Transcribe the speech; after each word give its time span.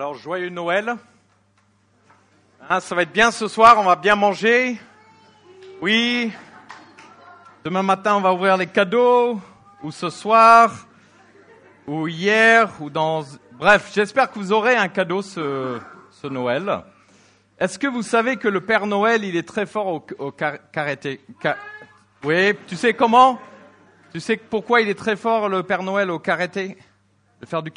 Alors, 0.00 0.14
joyeux 0.14 0.48
Noël. 0.48 0.94
Hein, 2.70 2.78
ça 2.78 2.94
va 2.94 3.02
être 3.02 3.10
bien 3.10 3.32
ce 3.32 3.48
soir, 3.48 3.80
on 3.80 3.82
va 3.82 3.96
bien 3.96 4.14
manger. 4.14 4.78
Oui. 5.82 6.32
Demain 7.64 7.82
matin, 7.82 8.14
on 8.14 8.20
va 8.20 8.32
ouvrir 8.32 8.56
les 8.56 8.68
cadeaux. 8.68 9.40
Ou 9.82 9.90
ce 9.90 10.08
soir. 10.08 10.86
Ou 11.88 12.06
hier. 12.06 12.70
Ou 12.80 12.90
dans... 12.90 13.24
Bref, 13.54 13.90
j'espère 13.92 14.30
que 14.30 14.38
vous 14.38 14.52
aurez 14.52 14.76
un 14.76 14.86
cadeau 14.86 15.20
ce, 15.20 15.80
ce 16.12 16.28
Noël. 16.28 16.84
Est-ce 17.58 17.76
que 17.76 17.88
vous 17.88 18.02
savez 18.02 18.36
que 18.36 18.46
le 18.46 18.60
Père 18.60 18.86
Noël, 18.86 19.24
il 19.24 19.34
est 19.34 19.48
très 19.48 19.66
fort 19.66 19.88
au, 19.88 20.06
au 20.20 20.30
karaté 20.30 21.20
Oui, 22.22 22.54
tu 22.68 22.76
sais 22.76 22.94
comment? 22.94 23.40
Tu 24.12 24.20
sais 24.20 24.36
pourquoi 24.36 24.80
il 24.80 24.88
est 24.88 24.98
très 24.98 25.16
fort, 25.16 25.48
le 25.48 25.64
Père 25.64 25.82
Noël, 25.82 26.12
au 26.12 26.20
karaté? 26.20 26.78
De 27.40 27.46
faire 27.46 27.64
du 27.64 27.72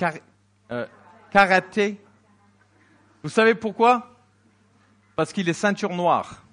euh, 0.72 0.86
karaté? 1.32 2.00
Vous 3.24 3.30
savez 3.30 3.54
pourquoi? 3.54 4.16
Parce 5.16 5.32
qu'il 5.32 5.48
est 5.48 5.54
ceinture 5.54 5.94
noire. 5.94 6.44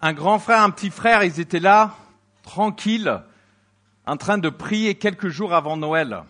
Un 0.00 0.12
grand 0.12 0.38
frère, 0.38 0.62
un 0.62 0.70
petit 0.70 0.90
frère, 0.90 1.24
ils 1.24 1.40
étaient 1.40 1.58
là, 1.58 1.94
tranquilles, 2.42 3.22
en 4.06 4.16
train 4.16 4.38
de 4.38 4.48
prier 4.48 4.94
quelques 4.94 5.28
jours 5.28 5.54
avant 5.54 5.76
Noël. 5.76 6.22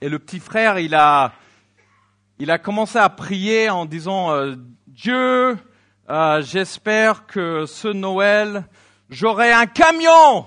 Et 0.00 0.08
le 0.08 0.18
petit 0.18 0.40
frère, 0.40 0.78
il 0.78 0.94
a, 0.94 1.32
il 2.38 2.50
a 2.50 2.58
commencé 2.58 2.98
à 2.98 3.10
prier 3.10 3.68
en 3.68 3.84
disant 3.84 4.30
euh, 4.30 4.54
Dieu, 4.86 5.58
euh, 6.08 6.40
j'espère 6.40 7.26
que 7.26 7.66
ce 7.66 7.88
Noël, 7.88 8.64
j'aurai 9.10 9.52
un 9.52 9.66
camion 9.66 10.46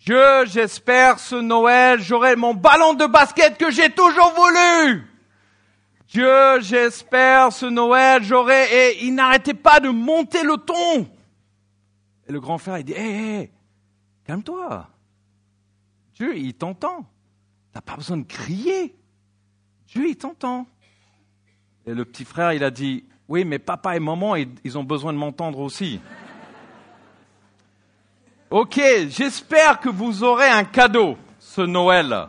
Dieu, 0.00 0.46
j'espère 0.46 1.18
ce 1.18 1.36
Noël, 1.36 2.00
j'aurai 2.00 2.34
mon 2.34 2.54
ballon 2.54 2.94
de 2.94 3.06
basket 3.06 3.58
que 3.58 3.70
j'ai 3.70 3.90
toujours 3.90 4.32
voulu. 4.34 5.06
Dieu, 6.08 6.60
j'espère 6.60 7.52
ce 7.52 7.66
Noël, 7.66 8.24
j'aurai... 8.24 8.64
Et 8.72 9.04
il 9.04 9.14
n'arrêtait 9.14 9.54
pas 9.54 9.78
de 9.78 9.90
monter 9.90 10.42
le 10.42 10.56
ton. 10.56 11.06
Et 12.26 12.32
le 12.32 12.40
grand 12.40 12.56
frère, 12.56 12.78
il 12.78 12.84
dit, 12.84 12.94
hé, 12.94 13.42
hé, 13.42 13.52
calme-toi. 14.24 14.88
Dieu, 16.14 16.36
il 16.36 16.54
t'entend. 16.54 17.04
T'as 17.72 17.82
pas 17.82 17.96
besoin 17.96 18.16
de 18.16 18.24
crier. 18.24 18.96
Dieu, 19.86 20.08
il 20.08 20.16
t'entend. 20.16 20.66
Et 21.86 21.92
le 21.92 22.04
petit 22.04 22.24
frère, 22.24 22.54
il 22.54 22.64
a 22.64 22.70
dit, 22.70 23.04
oui, 23.28 23.44
mais 23.44 23.58
papa 23.58 23.96
et 23.96 24.00
maman, 24.00 24.34
ils 24.34 24.78
ont 24.78 24.84
besoin 24.84 25.12
de 25.12 25.18
m'entendre 25.18 25.58
aussi. 25.60 26.00
Ok, 28.50 28.80
j'espère 29.10 29.78
que 29.78 29.88
vous 29.88 30.24
aurez 30.24 30.48
un 30.48 30.64
cadeau 30.64 31.16
ce 31.38 31.60
Noël. 31.60 32.26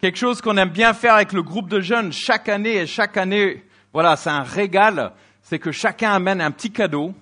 Quelque 0.00 0.18
chose 0.18 0.40
qu'on 0.40 0.56
aime 0.56 0.70
bien 0.70 0.92
faire 0.94 1.14
avec 1.14 1.32
le 1.32 1.44
groupe 1.44 1.68
de 1.68 1.80
jeunes 1.80 2.12
chaque 2.12 2.48
année 2.48 2.78
et 2.78 2.86
chaque 2.88 3.16
année, 3.16 3.62
voilà, 3.92 4.16
c'est 4.16 4.30
un 4.30 4.42
régal, 4.42 5.12
c'est 5.42 5.60
que 5.60 5.70
chacun 5.70 6.10
amène 6.10 6.40
un 6.40 6.50
petit 6.50 6.72
cadeau 6.72 7.14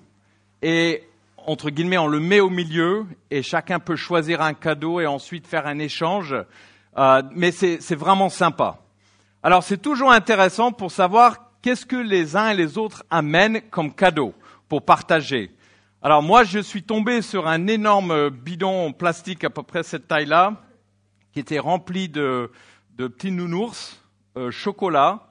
et 0.63 1.05
entre 1.37 1.69
guillemets, 1.69 1.99
on 1.99 2.07
le 2.07 2.21
met 2.21 2.41
au 2.41 2.49
milieu 2.49 3.05
et 3.31 3.43
chacun 3.43 3.79
peut 3.81 3.97
choisir 3.97 4.41
un 4.41 4.55
cadeau 4.55 5.01
et 5.01 5.07
ensuite 5.07 5.47
faire 5.47 5.67
un 5.67 5.79
échange. 5.79 6.35
Euh, 6.97 7.23
mais 7.33 7.51
c'est 7.51 7.95
vraiment 7.95 8.31
sympa. 8.31 8.79
Alors 9.43 9.63
c'est 9.63 9.83
toujours 9.83 10.11
intéressant 10.11 10.73
pour 10.73 10.91
savoir 10.91 11.51
qu'est-ce 11.61 11.85
que 11.85 11.97
les 11.97 12.35
uns 12.35 12.49
et 12.49 12.55
les 12.55 12.79
autres 12.79 13.05
amènent 13.11 13.61
comme 13.71 13.93
cadeau 13.93 14.33
pour 14.71 14.81
partager. 14.81 15.51
Alors 16.05 16.21
moi, 16.21 16.43
je 16.43 16.59
suis 16.59 16.83
tombé 16.83 17.23
sur 17.23 17.47
un 17.47 17.69
énorme 17.69 18.29
bidon 18.29 18.93
plastique 18.93 19.45
à 19.45 19.51
peu 19.51 19.63
près 19.63 19.85
cette 19.85 20.09
taille-là, 20.09 20.61
qui 21.33 21.39
était 21.39 21.61
rempli 21.61 22.09
de, 22.09 22.51
petits 22.97 23.31
nounours, 23.31 24.03
euh, 24.37 24.51
chocolat, 24.51 25.29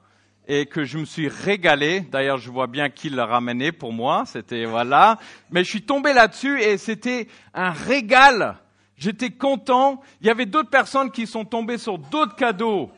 et 0.48 0.64
que 0.64 0.84
je 0.84 0.96
me 0.96 1.04
suis 1.04 1.28
régalé. 1.28 2.00
D'ailleurs, 2.00 2.38
je 2.38 2.50
vois 2.50 2.68
bien 2.68 2.88
qui 2.88 3.10
l'a 3.10 3.26
ramené 3.26 3.70
pour 3.70 3.92
moi. 3.92 4.24
C'était 4.24 4.64
voilà. 4.64 5.18
Mais 5.50 5.62
je 5.62 5.68
suis 5.68 5.82
tombé 5.82 6.14
là-dessus 6.14 6.62
et 6.62 6.78
c'était 6.78 7.28
un 7.52 7.72
régal. 7.72 8.56
J'étais 8.96 9.30
content. 9.30 10.00
Il 10.22 10.26
y 10.26 10.30
avait 10.30 10.46
d'autres 10.46 10.70
personnes 10.70 11.10
qui 11.10 11.26
sont 11.26 11.44
tombées 11.44 11.76
sur 11.76 11.98
d'autres 11.98 12.34
cadeaux. 12.34 12.90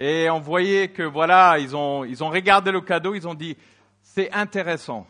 Et 0.00 0.28
on 0.30 0.40
voyait 0.40 0.88
que 0.88 1.04
voilà, 1.04 1.60
ils 1.60 1.76
ont, 1.76 2.04
ils 2.04 2.24
ont 2.24 2.28
regardé 2.28 2.72
le 2.72 2.80
cadeau, 2.80 3.14
ils 3.14 3.28
ont 3.28 3.34
dit, 3.34 3.56
c'est 4.02 4.32
intéressant 4.32 5.06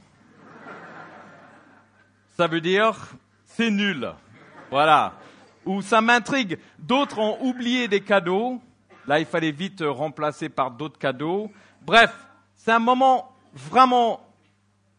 ça 2.36 2.46
veut 2.46 2.60
dire 2.60 3.14
c'est 3.44 3.70
nul. 3.70 4.12
Voilà. 4.70 5.14
Ou 5.64 5.80
ça 5.80 6.00
m'intrigue. 6.00 6.58
D'autres 6.78 7.18
ont 7.18 7.40
oublié 7.42 7.88
des 7.88 8.00
cadeaux. 8.00 8.60
Là, 9.06 9.20
il 9.20 9.26
fallait 9.26 9.52
vite 9.52 9.82
remplacer 9.86 10.48
par 10.48 10.70
d'autres 10.70 10.98
cadeaux. 10.98 11.50
Bref, 11.82 12.12
c'est 12.56 12.72
un 12.72 12.78
moment 12.78 13.32
vraiment, 13.52 14.26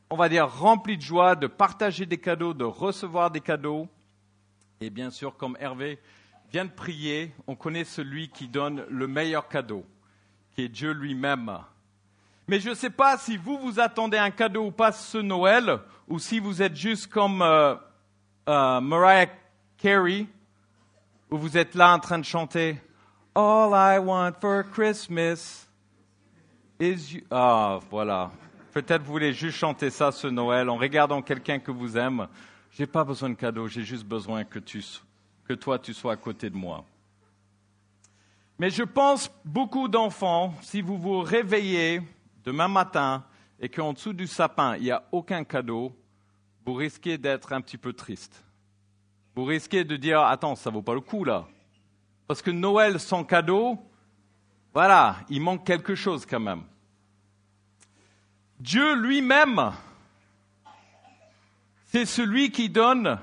on 0.09 0.15
va 0.15 0.29
dire, 0.29 0.49
rempli 0.49 0.97
de 0.97 1.01
joie 1.01 1.35
de 1.35 1.47
partager 1.47 2.05
des 2.05 2.17
cadeaux, 2.17 2.53
de 2.53 2.63
recevoir 2.63 3.31
des 3.31 3.41
cadeaux. 3.41 3.87
Et 4.79 4.89
bien 4.89 5.09
sûr, 5.09 5.35
comme 5.35 5.57
Hervé 5.59 5.99
vient 6.51 6.65
de 6.65 6.71
prier, 6.71 7.33
on 7.47 7.55
connaît 7.55 7.83
celui 7.83 8.29
qui 8.29 8.47
donne 8.47 8.85
le 8.89 9.07
meilleur 9.07 9.49
cadeau, 9.49 9.85
qui 10.53 10.63
est 10.63 10.69
Dieu 10.69 10.91
lui-même. 10.91 11.59
Mais 12.47 12.59
je 12.59 12.69
ne 12.69 12.75
sais 12.75 12.89
pas 12.89 13.17
si 13.17 13.37
vous 13.37 13.57
vous 13.57 13.79
attendez 13.79 14.17
un 14.17 14.29
cadeau 14.29 14.67
ou 14.67 14.71
pas 14.71 14.91
ce 14.91 15.17
Noël, 15.17 15.79
ou 16.07 16.19
si 16.19 16.39
vous 16.39 16.61
êtes 16.61 16.75
juste 16.75 17.07
comme 17.07 17.41
euh, 17.41 17.75
euh, 18.47 18.79
Mariah 18.81 19.29
Carey, 19.77 20.27
où 21.31 21.37
vous 21.37 21.57
êtes 21.57 21.73
là 21.73 21.93
en 21.93 21.99
train 21.99 22.19
de 22.19 22.25
chanter 22.25 22.77
All 23.33 23.71
I 23.73 23.99
want 23.99 24.33
for 24.39 24.63
Christmas 24.63 25.67
is 26.79 27.15
you. 27.15 27.21
Ah, 27.31 27.79
voilà. 27.89 28.31
Peut-être 28.71 29.01
vous 29.01 29.11
voulez 29.11 29.33
juste 29.33 29.57
chanter 29.57 29.89
ça 29.89 30.11
ce 30.11 30.27
Noël 30.27 30.69
en 30.69 30.77
regardant 30.77 31.21
quelqu'un 31.21 31.59
que 31.59 31.71
vous 31.71 31.97
aimez. 31.97 32.25
J'ai 32.71 32.85
pas 32.85 33.03
besoin 33.03 33.29
de 33.29 33.35
cadeau, 33.35 33.67
j'ai 33.67 33.83
juste 33.83 34.05
besoin 34.05 34.43
que, 34.43 34.59
tu, 34.59 34.83
que 35.47 35.53
toi 35.53 35.79
tu 35.79 35.93
sois 35.93 36.13
à 36.13 36.17
côté 36.17 36.49
de 36.49 36.55
moi. 36.55 36.85
Mais 38.59 38.69
je 38.69 38.83
pense 38.83 39.31
beaucoup 39.43 39.87
d'enfants, 39.87 40.53
si 40.61 40.81
vous 40.81 40.97
vous 40.97 41.21
réveillez 41.21 42.01
demain 42.45 42.67
matin 42.67 43.25
et 43.59 43.69
qu'en 43.69 43.93
dessous 43.93 44.13
du 44.13 44.27
sapin, 44.27 44.77
il 44.77 44.83
n'y 44.83 44.91
a 44.91 45.03
aucun 45.11 45.43
cadeau, 45.43 45.95
vous 46.65 46.73
risquez 46.73 47.17
d'être 47.17 47.53
un 47.53 47.61
petit 47.61 47.77
peu 47.77 47.93
triste. 47.93 48.43
Vous 49.35 49.43
risquez 49.43 49.83
de 49.83 49.97
dire, 49.97 50.21
attends, 50.21 50.55
ça 50.55 50.69
vaut 50.69 50.81
pas 50.81 50.93
le 50.93 51.01
coup 51.01 51.23
là. 51.23 51.47
Parce 52.27 52.41
que 52.41 52.51
Noël 52.51 52.99
sans 52.99 53.23
cadeau, 53.23 53.77
voilà, 54.73 55.17
il 55.29 55.41
manque 55.41 55.65
quelque 55.65 55.95
chose 55.95 56.25
quand 56.25 56.39
même. 56.39 56.63
Dieu 58.59 58.95
lui-même, 58.95 59.73
c'est 61.87 62.05
celui 62.05 62.51
qui 62.51 62.69
donne 62.69 63.19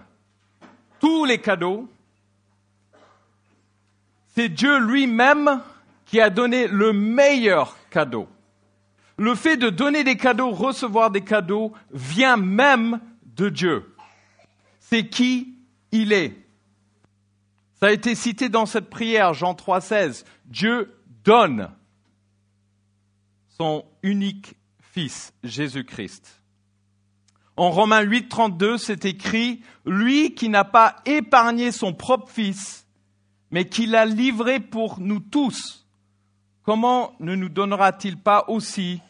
tous 1.00 1.24
les 1.24 1.38
cadeaux. 1.38 1.88
C'est 4.28 4.48
Dieu 4.48 4.78
lui-même 4.78 5.62
qui 6.06 6.20
a 6.20 6.30
donné 6.30 6.68
le 6.68 6.92
meilleur 6.92 7.76
cadeau. 7.90 8.28
Le 9.22 9.36
fait 9.36 9.56
de 9.56 9.70
donner 9.70 10.02
des 10.02 10.16
cadeaux, 10.16 10.50
recevoir 10.50 11.12
des 11.12 11.20
cadeaux, 11.20 11.72
vient 11.92 12.36
même 12.36 12.98
de 13.36 13.50
Dieu. 13.50 13.94
C'est 14.80 15.06
qui 15.08 15.54
il 15.92 16.12
est. 16.12 16.36
Ça 17.78 17.86
a 17.86 17.92
été 17.92 18.16
cité 18.16 18.48
dans 18.48 18.66
cette 18.66 18.90
prière, 18.90 19.32
Jean 19.32 19.54
3,16. 19.54 20.24
Dieu 20.46 20.98
donne 21.22 21.70
son 23.48 23.84
unique 24.02 24.56
Fils, 24.80 25.32
Jésus-Christ. 25.44 26.42
En 27.56 27.70
Romains 27.70 28.02
8, 28.02 28.28
32, 28.28 28.76
c'est 28.76 29.04
écrit, 29.04 29.62
lui 29.86 30.34
qui 30.34 30.48
n'a 30.48 30.64
pas 30.64 30.96
épargné 31.06 31.70
son 31.70 31.94
propre 31.94 32.28
Fils, 32.28 32.88
mais 33.52 33.68
qui 33.68 33.86
l'a 33.86 34.04
livré 34.04 34.58
pour 34.58 34.98
nous 34.98 35.20
tous, 35.20 35.86
comment 36.64 37.14
ne 37.20 37.36
nous 37.36 37.48
donnera-t-il 37.48 38.16
pas 38.16 38.46
aussi 38.48 39.00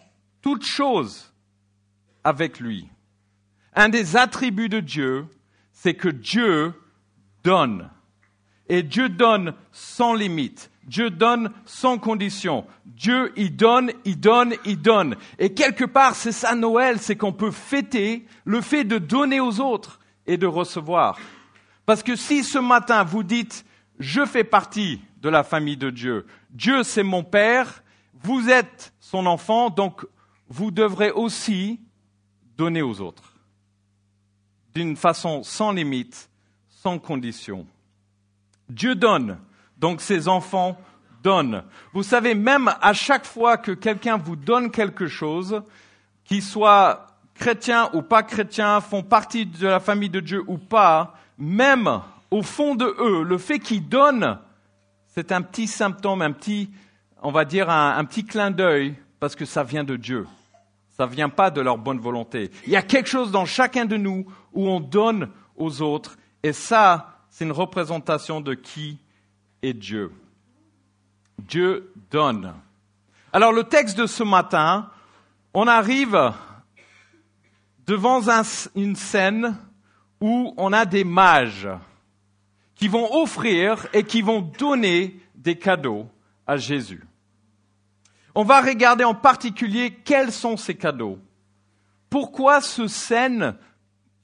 toutes 0.43 0.67
choses 0.67 1.33
avec 2.25 2.61
lui 2.61 2.89
un 3.75 3.89
des 3.89 4.17
attributs 4.17 4.69
de 4.69 4.81
Dieu, 4.81 5.27
c'est 5.73 5.95
que 5.95 6.09
Dieu 6.09 6.75
donne. 7.43 7.89
Et 8.69 8.83
Dieu 8.83 9.09
donne 9.09 9.55
sans 9.73 10.15
limite. 10.15 10.71
Dieu 10.85 11.11
donne 11.11 11.53
sans 11.65 11.99
condition. 11.99 12.67
Dieu, 12.85 13.33
il 13.37 13.57
donne, 13.57 13.93
il 14.05 14.19
donne, 14.19 14.55
il 14.65 14.81
donne. 14.81 15.17
Et 15.39 15.55
quelque 15.55 15.85
part, 15.85 16.15
c'est 16.15 16.33
ça 16.33 16.55
Noël, 16.55 16.99
c'est 16.99 17.17
qu'on 17.17 17.33
peut 17.33 17.51
fêter 17.51 18.27
le 18.45 18.61
fait 18.61 18.85
de 18.85 18.99
donner 18.99 19.41
aux 19.41 19.61
autres 19.61 20.01
et 20.27 20.37
de 20.37 20.47
recevoir. 20.47 21.19
Parce 21.87 22.03
que 22.03 22.17
si 22.17 22.45
ce 22.45 22.59
matin 22.59 23.05
vous 23.05 23.23
dites, 23.23 23.65
je 23.99 24.25
fais 24.25 24.45
partie 24.45 25.01
de 25.21 25.29
la 25.29 25.45
famille 25.45 25.77
de 25.77 25.91
Dieu, 25.91 26.27
Dieu 26.51 26.83
c'est 26.83 27.03
mon 27.03 27.23
Père, 27.23 27.83
vous 28.23 28.51
êtes 28.51 28.93
son 28.99 29.27
enfant, 29.27 29.71
donc 29.71 30.05
vous 30.53 30.71
devrez 30.71 31.11
aussi 31.11 31.81
donner 32.59 32.83
aux 32.83 33.01
autres 33.01 33.33
d'une 34.75 34.97
façon 34.97 35.43
sans 35.43 35.73
limite, 35.73 36.29
sans 36.69 36.99
condition. 36.99 37.67
Dieu 38.69 38.95
donne 38.95 39.39
Donc 39.79 40.01
ces 40.01 40.29
enfants 40.29 40.79
donnent. 41.23 41.63
Vous 41.93 42.03
savez, 42.03 42.35
même 42.35 42.71
à 42.81 42.93
chaque 42.93 43.25
fois 43.25 43.57
que 43.57 43.73
quelqu'un 43.73 44.19
vous 44.19 44.37
donne 44.37 44.71
quelque 44.71 45.07
chose, 45.07 45.63
qu'il 46.25 46.43
soit 46.43 47.07
chrétien 47.35 47.91
ou 47.95 48.03
pas 48.03 48.23
chrétien, 48.23 48.81
font 48.81 49.03
partie 49.03 49.47
de 49.47 49.67
la 49.67 49.81
famille 49.81 50.11
de 50.11 50.21
Dieu 50.21 50.45
ou 50.47 50.59
pas, 50.59 51.15
même 51.39 52.01
au 52.31 52.43
fond 52.43 52.75
de 52.75 52.95
eux, 52.99 53.25
le 53.25 53.39
fait 53.39 53.59
qu'ils 53.59 53.89
donnent, 53.89 54.39
c'est 55.09 55.33
un 55.33 55.43
petit 55.43 55.67
symptôme, 55.67 56.23
un 56.23 56.33
petit, 56.33 56.71
on 57.23 57.33
va 57.33 57.45
dire, 57.45 57.69
un, 57.71 58.05
petit 58.05 58.25
clin 58.25 58.51
d'œil, 58.51 58.95
parce 59.19 59.35
que 59.35 59.45
ça 59.45 59.65
vient 59.65 59.85
de 59.85 59.97
Dieu. 59.97 60.27
Ça 60.93 61.07
ne 61.07 61.11
vient 61.13 61.29
pas 61.29 61.51
de 61.51 61.61
leur 61.61 61.79
bonne 61.79 61.99
volonté. 61.99 62.51
Il 62.67 62.73
y 62.73 62.77
a 62.77 62.83
quelque 62.83 63.09
chose 63.09 63.33
dans 63.33 63.47
chacun 63.47 63.87
de 63.87 63.97
nous 63.97 64.27
où 64.53 64.69
on 64.69 64.81
donne 64.81 65.31
aux 65.57 65.83
autres, 65.83 66.17
et 66.43 66.53
ça, 66.53 67.19
c'est 67.31 67.45
une 67.45 67.53
représentation 67.53 68.41
de 68.41 68.55
qui 68.55 68.99
est 69.63 69.73
Dieu. 69.73 70.13
Dieu 71.39 71.93
donne. 72.11 72.53
Alors 73.33 73.53
le 73.53 73.65
texte 73.65 73.97
de 73.97 74.07
ce 74.07 74.23
matin, 74.23 74.91
on 75.55 75.67
arrive 75.67 76.33
devant 77.87 78.21
une 78.75 78.97
scène 78.97 79.57
où 80.21 80.55
on 80.57 80.73
a 80.73 80.85
des 80.85 81.05
mages 81.05 81.69
qui 82.75 82.89
vont 82.89 83.23
offrir 83.23 83.87
et 83.93 84.05
qui 84.05 84.23
vont 84.23 84.41
donner 84.41 85.21
des 85.35 85.57
cadeaux 85.57 86.09
à 86.47 86.57
Jésus. 86.57 87.05
On 88.35 88.45
va 88.45 88.61
regarder 88.61 89.05
en 89.05 89.15
particulier 89.15 89.93
quels 90.05 90.33
sont 90.33 90.57
ces 90.57 90.75
cadeaux. 90.75 91.19
Pourquoi 92.09 92.61
ce 92.61 92.87
scène, 92.87 93.57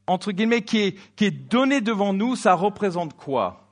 entre 0.06 0.32
guillemets, 0.32 0.62
qui 0.62 0.78
est, 0.78 1.14
qui 1.14 1.26
est 1.26 1.30
donnée 1.30 1.80
devant 1.80 2.12
nous, 2.12 2.36
ça 2.36 2.54
représente 2.54 3.14
quoi? 3.14 3.68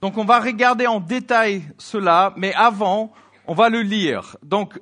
Donc 0.00 0.18
on 0.18 0.24
va 0.24 0.38
regarder 0.38 0.86
en 0.86 1.00
détail 1.00 1.62
cela, 1.78 2.34
mais 2.36 2.52
avant, 2.54 3.12
on 3.46 3.54
va 3.54 3.68
le 3.68 3.82
lire. 3.82 4.36
Donc 4.42 4.80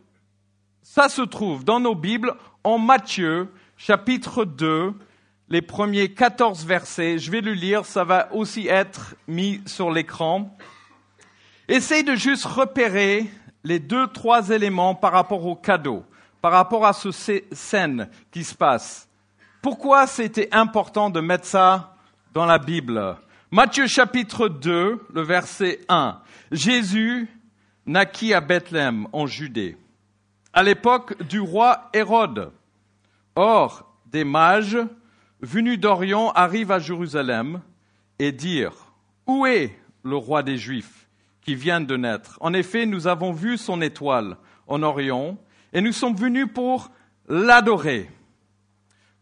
ça 0.82 1.08
se 1.08 1.22
trouve 1.22 1.64
dans 1.64 1.80
nos 1.80 1.94
Bibles 1.94 2.34
en 2.64 2.78
Matthieu 2.78 3.52
chapitre 3.76 4.44
2, 4.44 4.94
les 5.48 5.62
premiers 5.62 6.12
14 6.12 6.64
versets. 6.64 7.18
Je 7.18 7.30
vais 7.30 7.40
le 7.40 7.52
lire, 7.52 7.84
ça 7.84 8.04
va 8.04 8.32
aussi 8.32 8.68
être 8.68 9.14
mis 9.26 9.60
sur 9.66 9.90
l'écran. 9.90 10.56
Essaye 11.68 12.04
de 12.04 12.14
juste 12.14 12.44
repérer 12.44 13.28
les 13.64 13.78
deux, 13.78 14.06
trois 14.08 14.50
éléments 14.50 14.94
par 14.94 15.12
rapport 15.12 15.46
au 15.46 15.54
cadeau, 15.54 16.04
par 16.40 16.52
rapport 16.52 16.86
à 16.86 16.92
ce 16.92 17.10
scène 17.52 18.08
qui 18.30 18.44
se 18.44 18.54
passe. 18.54 19.08
Pourquoi 19.60 20.06
c'était 20.06 20.48
important 20.52 21.10
de 21.10 21.20
mettre 21.20 21.46
ça 21.46 21.96
dans 22.34 22.46
la 22.46 22.58
Bible? 22.58 23.16
Matthieu 23.50 23.86
chapitre 23.86 24.48
2, 24.48 25.06
le 25.12 25.22
verset 25.22 25.80
1. 25.88 26.18
Jésus 26.50 27.28
naquit 27.86 28.34
à 28.34 28.40
Bethléem, 28.40 29.06
en 29.12 29.26
Judée, 29.26 29.76
à 30.52 30.62
l'époque 30.62 31.22
du 31.24 31.40
roi 31.40 31.90
Hérode. 31.92 32.50
Or, 33.36 33.94
des 34.06 34.24
mages 34.24 34.78
venus 35.40 35.78
d'Orient 35.78 36.30
arrivent 36.32 36.72
à 36.72 36.78
Jérusalem 36.78 37.60
et 38.18 38.32
dirent, 38.32 38.92
Où 39.26 39.46
est 39.46 39.78
le 40.02 40.16
roi 40.16 40.42
des 40.42 40.58
Juifs? 40.58 41.08
Qui 41.42 41.54
vient 41.54 41.80
de 41.80 41.96
naître 41.96 42.38
En 42.40 42.52
effet, 42.54 42.86
nous 42.86 43.06
avons 43.06 43.32
vu 43.32 43.58
son 43.58 43.80
étoile 43.80 44.36
en 44.66 44.82
Orient 44.82 45.38
et 45.72 45.80
nous 45.80 45.92
sommes 45.92 46.16
venus 46.16 46.46
pour 46.52 46.90
l'adorer. 47.28 48.10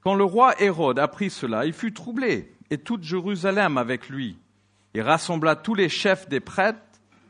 Quand 0.02 0.14
le 0.14 0.24
roi 0.24 0.60
Hérode 0.60 0.98
apprit 0.98 1.30
cela, 1.30 1.66
il 1.66 1.72
fut 1.72 1.92
troublé 1.92 2.54
et 2.70 2.78
toute 2.78 3.02
Jérusalem 3.02 3.78
avec 3.78 4.08
lui. 4.08 4.38
Il 4.94 5.02
rassembla 5.02 5.56
tous 5.56 5.74
les 5.74 5.88
chefs 5.88 6.28
des 6.28 6.40
prêtres 6.40 6.80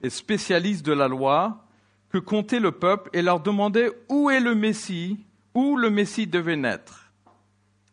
et 0.03 0.11
spécialistes 0.11 0.85
de 0.85 0.93
la 0.93 1.09
loi 1.09 1.65
que 2.11 2.19
comptait 2.19 2.61
le 2.61 2.73
peuple 2.73 3.11
et 3.13 3.23
leur 3.23 3.41
demandait 3.41 3.91
où 4.09 4.31
est 4.31 4.41
le 4.41 4.55
Messie 4.55 5.25
où 5.55 5.77
le 5.77 5.91
Messie 5.91 6.27
devait 6.27 6.57
naître. 6.57 7.13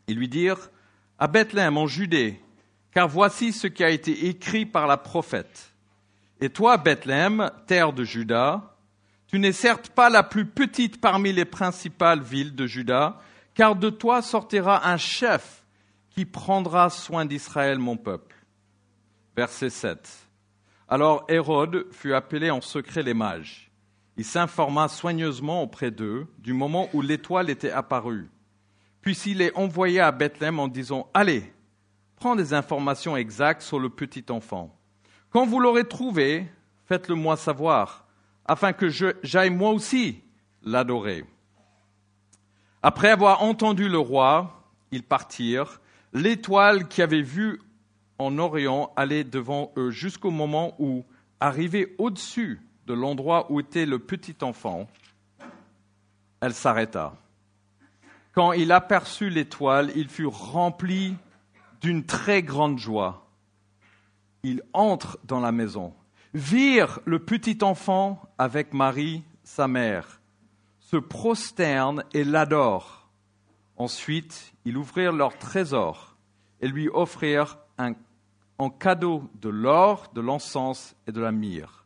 Ils 0.07 0.17
lui 0.17 0.29
dirent, 0.29 0.69
à 1.19 1.27
Bethléem 1.27 1.77
en 1.77 1.88
Judée, 1.88 2.39
car 2.91 3.07
voici 3.07 3.51
ce 3.51 3.67
qui 3.67 3.83
a 3.83 3.89
été 3.89 4.27
écrit 4.27 4.65
par 4.65 4.88
la 4.88 4.97
prophète. 4.97 5.73
Et 6.39 6.49
toi, 6.49 6.77
Bethléem, 6.77 7.51
terre 7.65 7.93
de 7.93 8.03
Juda, 8.03 8.75
tu 9.27 9.39
n'es 9.39 9.51
certes 9.51 9.89
pas 9.89 10.09
la 10.09 10.23
plus 10.23 10.45
petite 10.45 11.01
parmi 11.01 11.33
les 11.33 11.45
principales 11.45 12.21
villes 12.21 12.55
de 12.55 12.67
Juda, 12.67 13.19
car 13.53 13.75
de 13.75 13.89
toi 13.89 14.21
sortira 14.21 14.87
un 14.89 14.97
chef 14.97 15.65
qui 16.09 16.25
prendra 16.25 16.89
soin 16.89 17.25
d'Israël, 17.25 17.79
mon 17.79 17.97
peuple. 17.97 18.35
Verset 19.35 19.69
7. 19.69 20.09
Alors 20.87 21.25
Hérode 21.27 21.87
fut 21.91 22.13
appelé 22.13 22.49
en 22.49 22.61
secret 22.61 23.03
les 23.03 23.13
mages 23.13 23.67
il 24.17 24.25
s'informa 24.25 24.87
soigneusement 24.87 25.61
auprès 25.61 25.91
d'eux 25.91 26.27
du 26.39 26.53
moment 26.53 26.89
où 26.93 27.01
l'étoile 27.01 27.51
était 27.51 27.71
apparue. 27.71 28.29
Puis 29.01 29.15
il 29.27 29.37
les 29.37 29.51
envoya 29.53 30.07
à 30.07 30.11
Bethléem 30.11 30.59
en 30.59 30.67
disant 30.67 31.07
Allez, 31.13 31.53
prends 32.15 32.35
des 32.35 32.53
informations 32.53 33.15
exactes 33.15 33.61
sur 33.61 33.79
le 33.79 33.89
petit 33.89 34.25
enfant. 34.29 34.76
Quand 35.31 35.45
vous 35.45 35.59
l'aurez 35.59 35.88
trouvé, 35.88 36.47
faites-le 36.85 37.15
moi 37.15 37.38
savoir, 37.38 38.06
afin 38.45 38.74
que 38.74 38.89
j'aille 39.24 39.50
moi 39.50 39.71
aussi 39.71 40.21
l'adorer. 40.63 41.25
Après 42.81 43.09
avoir 43.09 43.44
entendu 43.44 43.89
le 43.89 44.00
roi, 44.00 44.63
ils 44.91 45.03
partirent. 45.03 45.81
L'étoile 46.13 46.88
qui 46.88 47.01
avait 47.01 47.21
vu 47.21 47.62
en 48.19 48.38
Orient 48.38 48.91
allait 48.95 49.24
devant 49.24 49.71
eux 49.77 49.91
jusqu'au 49.91 50.31
moment 50.31 50.75
où, 50.79 51.06
arrivé 51.39 51.95
au-dessus 51.97 52.62
de 52.88 52.94
l'endroit 52.94 53.51
où 53.51 53.59
était 53.59 53.85
le 53.85 54.00
petit 54.00 54.38
enfant, 54.41 54.88
elle 56.39 56.53
s'arrêta. 56.53 57.15
Quand 58.33 58.53
il 58.53 58.71
aperçut 58.71 59.30
l'étoile, 59.30 59.91
il 59.95 60.07
fut 60.07 60.27
rempli 60.27 61.15
d'une 61.81 62.06
très 62.06 62.44
grande 62.44 62.80
joie. 62.80 63.26
Il 64.49 64.63
entre 64.71 65.19
dans 65.25 65.41
la 65.41 65.51
maison, 65.51 65.94
virent 66.33 67.01
le 67.03 67.19
petit 67.19 67.57
enfant 67.63 68.21
avec 68.38 68.73
Marie, 68.73 69.25
sa 69.44 69.67
mère, 69.67 70.21
se 70.79 70.95
prosternent 70.95 72.05
et 72.13 72.23
l'adorent. 72.23 73.09
Ensuite, 73.75 74.53
ils 74.63 74.77
ouvrirent 74.77 75.11
leur 75.11 75.38
trésor 75.38 76.15
et 76.61 76.69
lui 76.69 76.88
offrirent 76.88 77.57
un, 77.77 77.94
cadeau 78.79 79.29
de 79.41 79.49
l'or, 79.49 80.09
de 80.15 80.21
l'encens 80.21 80.95
et 81.07 81.11
de 81.11 81.19
la 81.19 81.33
myrrhe. 81.33 81.85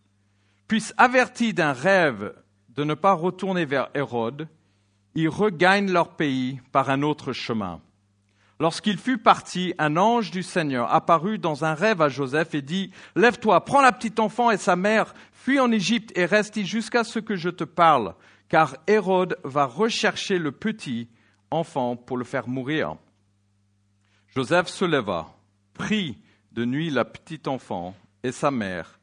Puis, 0.68 0.84
avertis 0.98 1.56
d'un 1.56 1.74
rêve 1.74 2.32
de 2.70 2.84
ne 2.84 2.94
pas 2.94 3.14
retourner 3.14 3.66
vers 3.66 3.90
Hérode, 3.96 4.48
ils 5.16 5.30
regagnent 5.30 5.92
leur 5.92 6.16
pays 6.16 6.62
par 6.72 6.92
un 6.92 7.02
autre 7.02 7.34
chemin. 7.34 7.82
Lorsqu'il 8.62 9.00
fut 9.00 9.18
parti, 9.18 9.74
un 9.80 9.98
ange 9.98 10.30
du 10.30 10.44
Seigneur 10.44 10.94
apparut 10.94 11.40
dans 11.40 11.66
un 11.66 11.74
rêve 11.74 12.00
à 12.00 12.10
Joseph 12.10 12.54
et 12.54 12.62
dit, 12.62 12.92
Lève-toi, 13.16 13.66
prends 13.66 13.82
la 13.82 13.92
petite 13.92 14.20
enfant 14.20 14.52
et 14.52 14.58
sa 14.58 14.76
mère, 14.76 15.16
fuis 15.34 15.60
en 15.60 15.72
Égypte 15.72 16.16
et 16.16 16.26
reste 16.26 16.62
jusqu'à 16.62 17.04
ce 17.04 17.18
que 17.18 17.36
je 17.36 17.50
te 17.50 17.64
parle, 17.64 18.14
car 18.50 18.76
Hérode 18.86 19.36
va 19.44 19.66
rechercher 19.66 20.38
le 20.38 20.52
petit 20.52 21.10
enfant 21.50 21.96
pour 21.96 22.18
le 22.18 22.24
faire 22.24 22.48
mourir. 22.48 22.98
Joseph 24.36 24.68
se 24.68 24.86
leva, 24.86 25.34
prit 25.74 26.20
de 26.52 26.64
nuit 26.64 26.92
la 26.92 27.04
petite 27.04 27.48
enfant 27.48 27.96
et 28.22 28.32
sa 28.32 28.52
mère, 28.52 29.00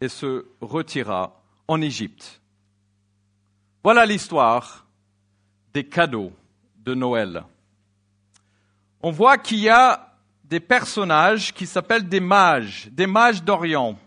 et 0.00 0.08
se 0.08 0.46
retira 0.62 1.38
en 1.68 1.82
Égypte. 1.82 2.40
Voilà 3.84 4.06
l'histoire 4.06 4.86
des 5.74 5.84
cadeaux 5.84 6.32
de 6.78 6.94
Noël. 6.94 7.44
On 9.02 9.10
voit 9.10 9.36
qu'il 9.38 9.58
y 9.58 9.68
a 9.68 10.14
des 10.44 10.60
personnages 10.60 11.52
qui 11.52 11.66
s'appellent 11.66 12.08
des 12.08 12.20
mages, 12.20 12.88
des 12.92 13.06
mages 13.06 13.42
d'Orient. 13.42 13.98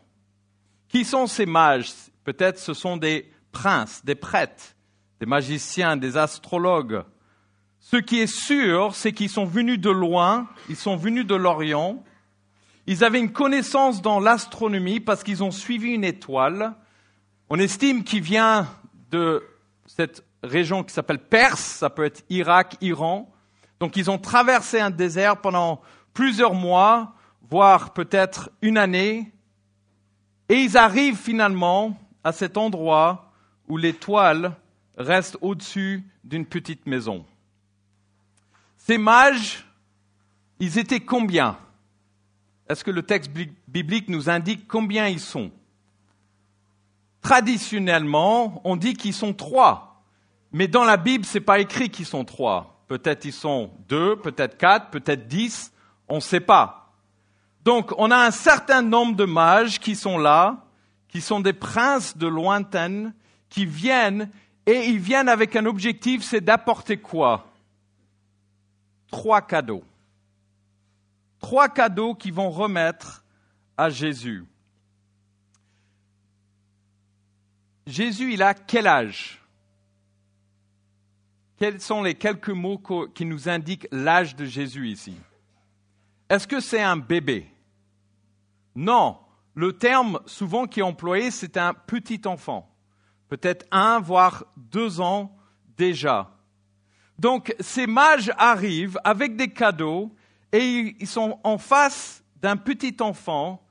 Qui 0.87 1.03
sont 1.03 1.27
ces 1.27 1.45
mages? 1.45 1.91
Peut-être 2.23 2.59
ce 2.59 2.73
sont 2.73 2.95
des 2.95 3.29
princes, 3.51 4.03
des 4.05 4.15
prêtres, 4.15 4.75
des 5.19 5.25
magiciens, 5.25 5.97
des 5.97 6.17
astrologues. 6.17 7.03
Ce 7.79 7.97
qui 7.97 8.19
est 8.19 8.33
sûr, 8.33 8.95
c'est 8.95 9.11
qu'ils 9.11 9.29
sont 9.29 9.45
venus 9.45 9.79
de 9.79 9.89
loin, 9.89 10.47
ils 10.69 10.75
sont 10.75 10.95
venus 10.95 11.25
de 11.25 11.35
l'Orient, 11.35 12.03
ils 12.87 13.03
avaient 13.03 13.19
une 13.19 13.31
connaissance 13.31 14.01
dans 14.01 14.19
l'astronomie 14.19 14.99
parce 14.99 15.23
qu'ils 15.23 15.43
ont 15.43 15.51
suivi 15.51 15.89
une 15.89 16.03
étoile. 16.03 16.73
On 17.49 17.59
estime 17.59 18.03
qu'il 18.03 18.21
vient 18.21 18.67
de 19.11 19.43
cette 19.87 20.23
région 20.43 20.83
qui 20.83 20.93
s'appelle 20.93 21.19
Perse, 21.19 21.61
ça 21.61 21.89
peut 21.89 22.05
être 22.05 22.23
Irak, 22.29 22.75
Iran. 22.81 23.34
Donc 23.79 23.97
ils 23.97 24.09
ont 24.09 24.17
traversé 24.17 24.79
un 24.79 24.89
désert 24.89 25.41
pendant 25.41 25.81
plusieurs 26.13 26.53
mois, 26.53 27.13
voire 27.49 27.93
peut-être 27.93 28.49
une 28.61 28.77
année, 28.77 29.33
et 30.49 30.55
ils 30.55 30.77
arrivent 30.77 31.17
finalement 31.17 31.97
à 32.23 32.31
cet 32.31 32.57
endroit 32.57 33.31
où 33.67 33.77
l'étoile 33.77 34.55
reste 34.97 35.37
au-dessus 35.41 36.03
d'une 36.23 36.45
petite 36.45 36.85
maison. 36.85 37.25
Ces 38.77 38.97
mages, 38.97 39.65
ils 40.59 40.77
étaient 40.77 40.99
combien? 40.99 41.57
Est-ce 42.69 42.83
que 42.83 42.91
le 42.91 43.03
texte 43.03 43.31
biblique 43.67 44.09
nous 44.09 44.29
indique 44.29 44.67
combien 44.67 45.07
ils 45.07 45.19
sont? 45.19 45.51
Traditionnellement, 47.21 48.61
on 48.63 48.75
dit 48.75 48.93
qu'ils 48.93 49.13
sont 49.13 49.33
trois. 49.33 50.03
Mais 50.51 50.67
dans 50.67 50.83
la 50.83 50.97
Bible, 50.97 51.25
c'est 51.25 51.41
pas 51.41 51.59
écrit 51.59 51.89
qu'ils 51.89 52.05
sont 52.05 52.23
trois. 52.23 52.74
Peut-être 52.87 53.25
ils 53.25 53.33
sont 53.33 53.71
deux, 53.87 54.15
peut-être 54.15 54.57
quatre, 54.57 54.89
peut-être 54.89 55.27
dix, 55.27 55.71
on 56.07 56.15
ne 56.15 56.21
sait 56.21 56.39
pas. 56.39 56.93
Donc, 57.63 57.91
on 57.97 58.11
a 58.11 58.17
un 58.17 58.31
certain 58.31 58.83
nombre 58.83 59.15
de 59.15 59.25
mages 59.25 59.79
qui 59.79 59.95
sont 59.95 60.19
là, 60.19 60.65
qui 61.07 61.19
sont 61.19 61.39
des 61.39 61.53
princes 61.53 62.15
de 62.15 62.27
lointaine, 62.27 63.13
qui 63.49 63.65
viennent, 63.65 64.29
et 64.67 64.85
ils 64.85 64.99
viennent 64.99 65.29
avec 65.29 65.55
un 65.55 65.65
objectif, 65.65 66.23
c'est 66.23 66.41
d'apporter 66.41 66.97
quoi? 66.97 67.47
Trois 69.09 69.41
cadeaux. 69.41 69.83
Trois 71.39 71.69
cadeaux 71.69 72.15
qu'ils 72.15 72.33
vont 72.33 72.49
remettre 72.49 73.23
à 73.77 73.89
Jésus. 73.89 74.45
Jésus, 77.87 78.33
il 78.33 78.41
a 78.41 78.53
quel 78.53 78.87
âge? 78.87 79.44
Quels 81.57 81.79
sont 81.79 82.03
les 82.03 82.15
quelques 82.15 82.49
mots 82.49 82.81
qui 83.13 83.25
nous 83.25 83.47
indiquent 83.47 83.87
l'âge 83.91 84.35
de 84.35 84.45
Jésus 84.45 84.89
ici? 84.89 85.15
Est-ce 86.29 86.47
que 86.47 86.59
c'est 86.59 86.81
un 86.81 86.97
bébé? 86.97 87.49
Non. 88.75 89.19
Le 89.53 89.71
terme 89.71 90.19
souvent 90.25 90.67
qui 90.67 90.81
est 90.81 90.83
employé, 90.83 91.31
c'est 91.31 91.55
un 91.55 91.73
petit 91.73 92.21
enfant. 92.25 92.69
Peut-être 93.29 93.65
un, 93.71 93.99
voire 94.01 94.45
deux 94.57 94.99
ans 94.99 95.33
déjà. 95.77 96.31
Donc 97.17 97.55
ces 97.61 97.87
mages 97.87 98.31
arrivent 98.37 98.99
avec 99.05 99.37
des 99.37 99.47
cadeaux 99.47 100.13
et 100.51 100.95
ils 100.99 101.07
sont 101.07 101.39
en 101.43 101.57
face 101.57 102.23
d'un 102.41 102.57
petit 102.57 102.97
enfant. 102.99 103.65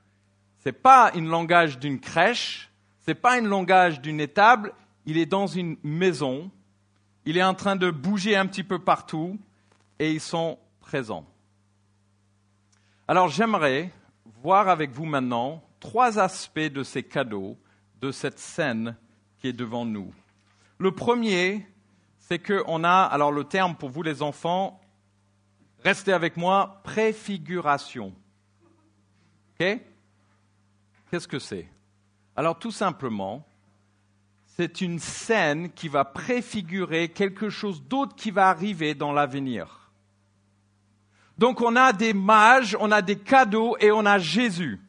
Ce 0.59 0.69
n'est 0.69 0.73
pas 0.73 1.11
un 1.13 1.21
langage 1.21 1.77
d'une 1.77 1.99
crèche, 1.99 2.71
ce 3.01 3.11
n'est 3.11 3.15
pas 3.15 3.37
un 3.37 3.41
langage 3.41 4.01
d'une 4.01 4.19
étable, 4.19 4.73
il 5.05 5.19
est 5.19 5.27
dans 5.27 5.45
une 5.45 5.77
maison, 5.83 6.49
il 7.25 7.37
est 7.37 7.43
en 7.43 7.53
train 7.53 7.75
de 7.75 7.89
bouger 7.89 8.35
un 8.35 8.45
petit 8.45 8.63
peu 8.63 8.79
partout 8.79 9.39
et 9.99 10.11
ils 10.11 10.21
sont 10.21 10.59
présents. 10.79 11.25
Alors 13.07 13.29
j'aimerais 13.29 13.91
voir 14.41 14.69
avec 14.69 14.91
vous 14.91 15.05
maintenant 15.05 15.63
trois 15.79 16.19
aspects 16.19 16.59
de 16.59 16.83
ces 16.83 17.03
cadeaux, 17.03 17.57
de 18.01 18.11
cette 18.11 18.39
scène 18.39 18.95
qui 19.39 19.47
est 19.47 19.53
devant 19.53 19.85
nous. 19.85 20.13
Le 20.77 20.91
premier, 20.91 21.67
c'est 22.19 22.39
qu'on 22.39 22.83
a, 22.83 23.03
alors 23.03 23.31
le 23.31 23.43
terme 23.43 23.75
pour 23.75 23.89
vous 23.89 24.03
les 24.03 24.21
enfants, 24.21 24.81
restez 25.83 26.13
avec 26.13 26.37
moi, 26.37 26.81
préfiguration. 26.83 28.13
OK? 29.59 29.79
Qu'est-ce 31.09 31.27
que 31.27 31.39
c'est? 31.39 31.69
Alors 32.35 32.59
tout 32.59 32.71
simplement, 32.71 33.47
c'est 34.55 34.81
une 34.81 34.99
scène 34.99 35.71
qui 35.71 35.87
va 35.87 36.05
préfigurer 36.05 37.09
quelque 37.09 37.49
chose 37.49 37.83
d'autre 37.83 38.15
qui 38.15 38.31
va 38.31 38.47
arriver 38.47 38.95
dans 38.95 39.11
l'avenir. 39.11 39.91
Donc 41.37 41.61
on 41.61 41.75
a 41.75 41.91
des 41.91 42.13
mages, 42.13 42.77
on 42.79 42.91
a 42.91 43.01
des 43.01 43.17
cadeaux 43.17 43.75
et 43.79 43.91
on 43.91 44.05
a 44.05 44.17
Jésus. 44.17 44.79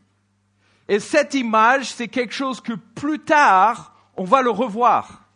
Et 0.89 1.01
cette 1.01 1.35
image, 1.35 1.93
c'est 1.93 2.09
quelque 2.09 2.35
chose 2.35 2.61
que 2.61 2.75
plus 2.75 3.19
tard, 3.19 3.95
on 4.17 4.25
va 4.25 4.43
le 4.43 4.51
revoir 4.51 5.27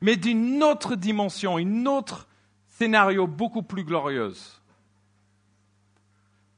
mais 0.00 0.16
d'une 0.16 0.62
autre 0.62 0.94
dimension, 0.94 1.58
une 1.58 1.88
autre 1.88 2.28
scénario 2.68 3.26
beaucoup 3.26 3.62
plus 3.62 3.84
glorieuse. 3.84 4.60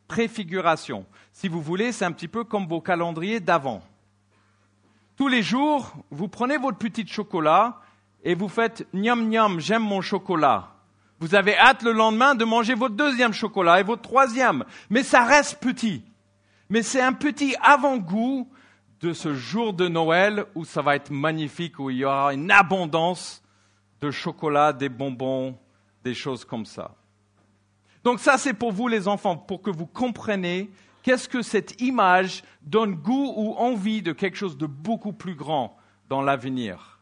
Préfiguration. 0.08 1.06
Si 1.32 1.48
vous 1.48 1.62
voulez, 1.62 1.92
c'est 1.92 2.04
un 2.04 2.12
petit 2.12 2.28
peu 2.28 2.44
comme 2.44 2.66
vos 2.66 2.80
calendriers 2.80 3.40
d'avant. 3.40 3.82
Tous 5.20 5.28
les 5.28 5.42
jours, 5.42 5.92
vous 6.10 6.28
prenez 6.28 6.56
votre 6.56 6.78
petit 6.78 7.06
chocolat 7.06 7.76
et 8.24 8.34
vous 8.34 8.48
faites 8.48 8.88
niam 8.94 9.28
niam, 9.28 9.60
j'aime 9.60 9.82
mon 9.82 10.00
chocolat. 10.00 10.70
Vous 11.18 11.34
avez 11.34 11.58
hâte 11.58 11.82
le 11.82 11.92
lendemain 11.92 12.34
de 12.34 12.46
manger 12.46 12.72
votre 12.72 12.94
deuxième 12.94 13.34
chocolat 13.34 13.80
et 13.80 13.82
votre 13.82 14.00
troisième. 14.00 14.64
Mais 14.88 15.02
ça 15.02 15.24
reste 15.24 15.60
petit. 15.60 16.02
Mais 16.70 16.82
c'est 16.82 17.02
un 17.02 17.12
petit 17.12 17.54
avant-goût 17.60 18.50
de 19.02 19.12
ce 19.12 19.34
jour 19.34 19.74
de 19.74 19.88
Noël 19.88 20.46
où 20.54 20.64
ça 20.64 20.80
va 20.80 20.96
être 20.96 21.10
magnifique, 21.10 21.78
où 21.78 21.90
il 21.90 21.98
y 21.98 22.04
aura 22.06 22.32
une 22.32 22.50
abondance 22.50 23.42
de 24.00 24.10
chocolat, 24.10 24.72
des 24.72 24.88
bonbons, 24.88 25.54
des 26.02 26.14
choses 26.14 26.46
comme 26.46 26.64
ça. 26.64 26.94
Donc 28.04 28.20
ça, 28.20 28.38
c'est 28.38 28.54
pour 28.54 28.72
vous 28.72 28.88
les 28.88 29.06
enfants, 29.06 29.36
pour 29.36 29.60
que 29.60 29.70
vous 29.70 29.84
compreniez 29.84 30.70
qu'est-ce 31.02 31.28
que 31.28 31.42
cette 31.42 31.80
image 31.80 32.42
donne 32.62 32.94
goût 32.94 33.32
ou 33.36 33.54
envie 33.54 34.02
de 34.02 34.12
quelque 34.12 34.36
chose 34.36 34.56
de 34.56 34.66
beaucoup 34.66 35.12
plus 35.12 35.34
grand 35.34 35.76
dans 36.08 36.22
l'avenir? 36.22 37.00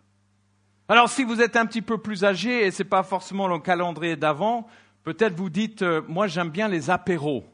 Alors 0.89 1.09
si 1.09 1.25
vous 1.25 1.41
êtes 1.41 1.57
un 1.57 1.67
petit 1.67 1.83
peu 1.83 1.99
plus 1.99 2.25
âgé 2.25 2.67
et 2.67 2.71
ce 2.71 2.83
n'est 2.83 2.89
pas 2.89 3.03
forcément 3.03 3.47
le 3.47 3.59
calendrier 3.59 4.17
d'avant, 4.17 4.67
peut-être 5.05 5.37
vous 5.37 5.51
dites, 5.51 5.83
euh, 5.83 6.03
moi 6.09 6.27
j'aime 6.27 6.51
bien 6.51 6.69
les 6.69 6.91
apéros. 6.91 7.45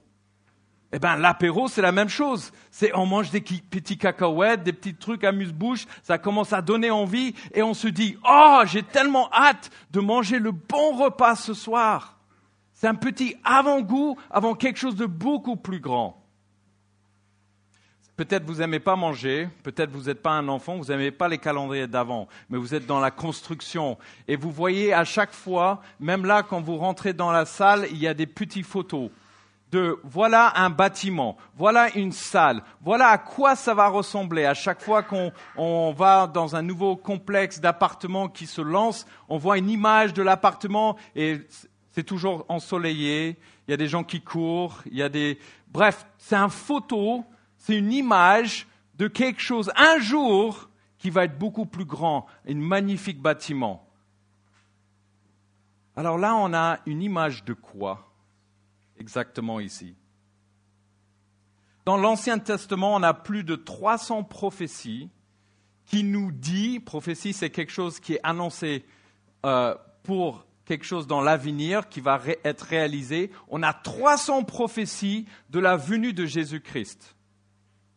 Eh 0.97 1.01
bien, 1.01 1.17
l'apéro, 1.17 1.67
c'est 1.67 1.83
la 1.83 1.91
même 1.91 2.09
chose. 2.09 2.53
C'est 2.71 2.95
on 2.95 3.05
mange 3.05 3.33
des 3.33 3.41
petits 3.41 3.99
cacahuètes, 3.99 4.63
des 4.63 4.73
petits 4.73 4.95
trucs 4.95 5.25
amuse-bouche, 5.25 5.87
ça 6.05 6.19
commence 6.19 6.53
à 6.53 6.63
donner 6.63 6.93
envie 6.93 7.35
et 7.53 7.65
on 7.65 7.75
se 7.75 7.89
dit 7.89 8.17
"Oh, 8.25 8.61
j'ai 8.67 8.85
tellement 8.85 9.29
hâte 9.33 9.71
de 9.91 9.99
manger 9.99 10.39
le 10.39 10.53
bon 10.53 10.97
repas 10.97 11.35
ce 11.35 11.53
soir." 11.53 12.21
C'est 12.75 12.87
un 12.87 12.95
petit 12.95 13.35
avant-goût 13.43 14.17
avant 14.31 14.55
quelque 14.55 14.79
chose 14.79 14.95
de 14.95 15.07
beaucoup 15.07 15.57
plus 15.57 15.81
grand. 15.81 16.24
Peut-être 18.17 18.45
vous 18.45 18.57
n'aimez 18.57 18.79
pas 18.79 18.95
manger, 18.95 19.49
peut-être 19.65 19.91
vous 19.91 20.05
n'êtes 20.05 20.23
pas 20.23 20.31
un 20.31 20.47
enfant, 20.47 20.77
vous 20.77 20.85
n'aimez 20.85 21.11
pas 21.11 21.27
les 21.27 21.39
calendriers 21.39 21.89
d'avant, 21.89 22.29
mais 22.49 22.59
vous 22.59 22.73
êtes 22.73 22.87
dans 22.87 23.01
la 23.01 23.11
construction. 23.11 23.99
Et 24.29 24.37
vous 24.37 24.53
voyez 24.53 24.95
à 24.95 25.05
chaque 25.05 25.33
fois, 25.33 25.81
même 25.99 26.25
là 26.25 26.45
quand 26.45 26.61
vous 26.61 26.77
rentrez 26.77 27.13
dans 27.13 27.33
la 27.33 27.45
salle, 27.45 27.89
il 27.91 27.99
y 27.99 28.07
a 28.07 28.15
des 28.15 28.27
petites 28.27 28.67
photos 28.67 29.11
de 29.73 29.99
voilà 30.05 30.53
un 30.55 30.71
bâtiment, 30.71 31.37
voilà 31.57 31.93
une 31.97 32.13
salle, 32.13 32.63
voilà 32.81 33.09
à 33.09 33.19
quoi 33.19 33.57
ça 33.57 33.75
va 33.75 33.89
ressembler. 33.89 34.45
À 34.45 34.55
chaque 34.55 34.81
fois 34.81 35.03
qu'on 35.03 35.93
va 35.93 36.29
dans 36.29 36.55
un 36.55 36.63
nouveau 36.63 36.95
complexe 36.95 37.59
d'appartements 37.59 38.29
qui 38.29 38.47
se 38.47 38.61
lance, 38.61 39.07
on 39.29 39.39
voit 39.39 39.59
une 39.59 39.69
image 39.69 40.15
de 40.15 40.23
l'appartement 40.23 40.97
et 41.17 41.41
c'est 41.91 42.05
toujours 42.05 42.45
ensoleillé, 42.49 43.37
il 43.67 43.73
y 43.73 43.75
a 43.75 43.77
des 43.77 43.89
gens 43.89 44.05
qui 44.05 44.21
courent, 44.21 44.83
il 44.87 44.97
y 44.97 45.03
a 45.03 45.09
des... 45.09 45.39
Bref, 45.69 46.07
c'est 46.19 46.37
un 46.37 46.49
photo, 46.49 47.25
c'est 47.65 47.79
une 47.79 47.95
image 47.95 48.67
de 48.97 49.09
quelque 49.09 49.41
chose, 49.41 49.73
un 49.75 49.99
jour, 49.99 50.69
qui 50.99 51.09
va 51.09 51.25
être 51.25 51.39
beaucoup 51.39 51.65
plus 51.65 51.87
grand, 51.87 52.27
un 52.47 52.57
magnifique 52.57 53.23
bâtiment. 53.23 53.89
Alors 55.97 56.19
là, 56.19 56.37
on 56.37 56.53
a 56.53 56.81
une 56.85 57.01
image 57.01 57.43
de 57.45 57.55
quoi 57.55 58.13
exactement 58.99 59.61
ici? 59.61 59.95
Dans 61.87 61.97
l'Ancien 61.97 62.39
Testament, 62.39 62.97
on 62.97 63.03
a 63.03 63.15
plus 63.15 63.45
de 63.45 63.57
300 63.57 64.25
prophéties 64.25 65.09
qui 65.87 66.05
nous 66.05 66.33
dit, 66.33 66.81
prophétie 66.81 67.33
c'est 67.33 67.49
quelque 67.49 67.73
chose 67.73 67.99
qui 67.99 68.15
est 68.15 68.21
annoncé 68.25 68.85
euh, 69.47 69.75
pour 70.03 70.45
quelque 70.67 70.85
chose 70.85 71.07
dans 71.07 71.23
l'avenir 71.23 71.89
qui 71.89 72.03
va 72.03 72.21
être 72.45 72.67
réalisé. 72.67 73.31
On 73.49 73.63
a 73.63 73.73
300 73.73 74.45
prophéties 74.45 75.25
de 75.49 75.61
la 75.61 75.79
venue 75.79 76.13
de 76.13 76.27
Jésus-Christ. 76.27 77.15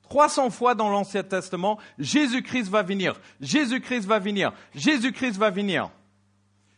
300 0.09 0.49
fois 0.49 0.75
dans 0.75 0.89
l'Ancien 0.89 1.23
Testament, 1.23 1.77
Jésus-Christ 1.99 2.69
va 2.69 2.83
venir, 2.83 3.19
Jésus-Christ 3.41 4.05
va 4.05 4.19
venir, 4.19 4.53
Jésus-Christ 4.73 5.37
va 5.37 5.49
venir. 5.49 5.89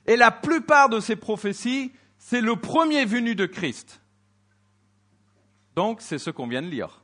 Et 0.06 0.16
la 0.16 0.32
plupart 0.32 0.90
de 0.90 1.00
ces 1.00 1.16
prophéties, 1.16 1.92
c'est 2.18 2.42
le 2.42 2.56
premier 2.56 3.06
venu 3.06 3.36
de 3.36 3.46
Christ. 3.46 4.02
Donc, 5.76 6.02
c'est 6.02 6.18
ce 6.18 6.30
qu'on 6.30 6.48
vient 6.48 6.62
de 6.62 6.68
lire. 6.68 7.02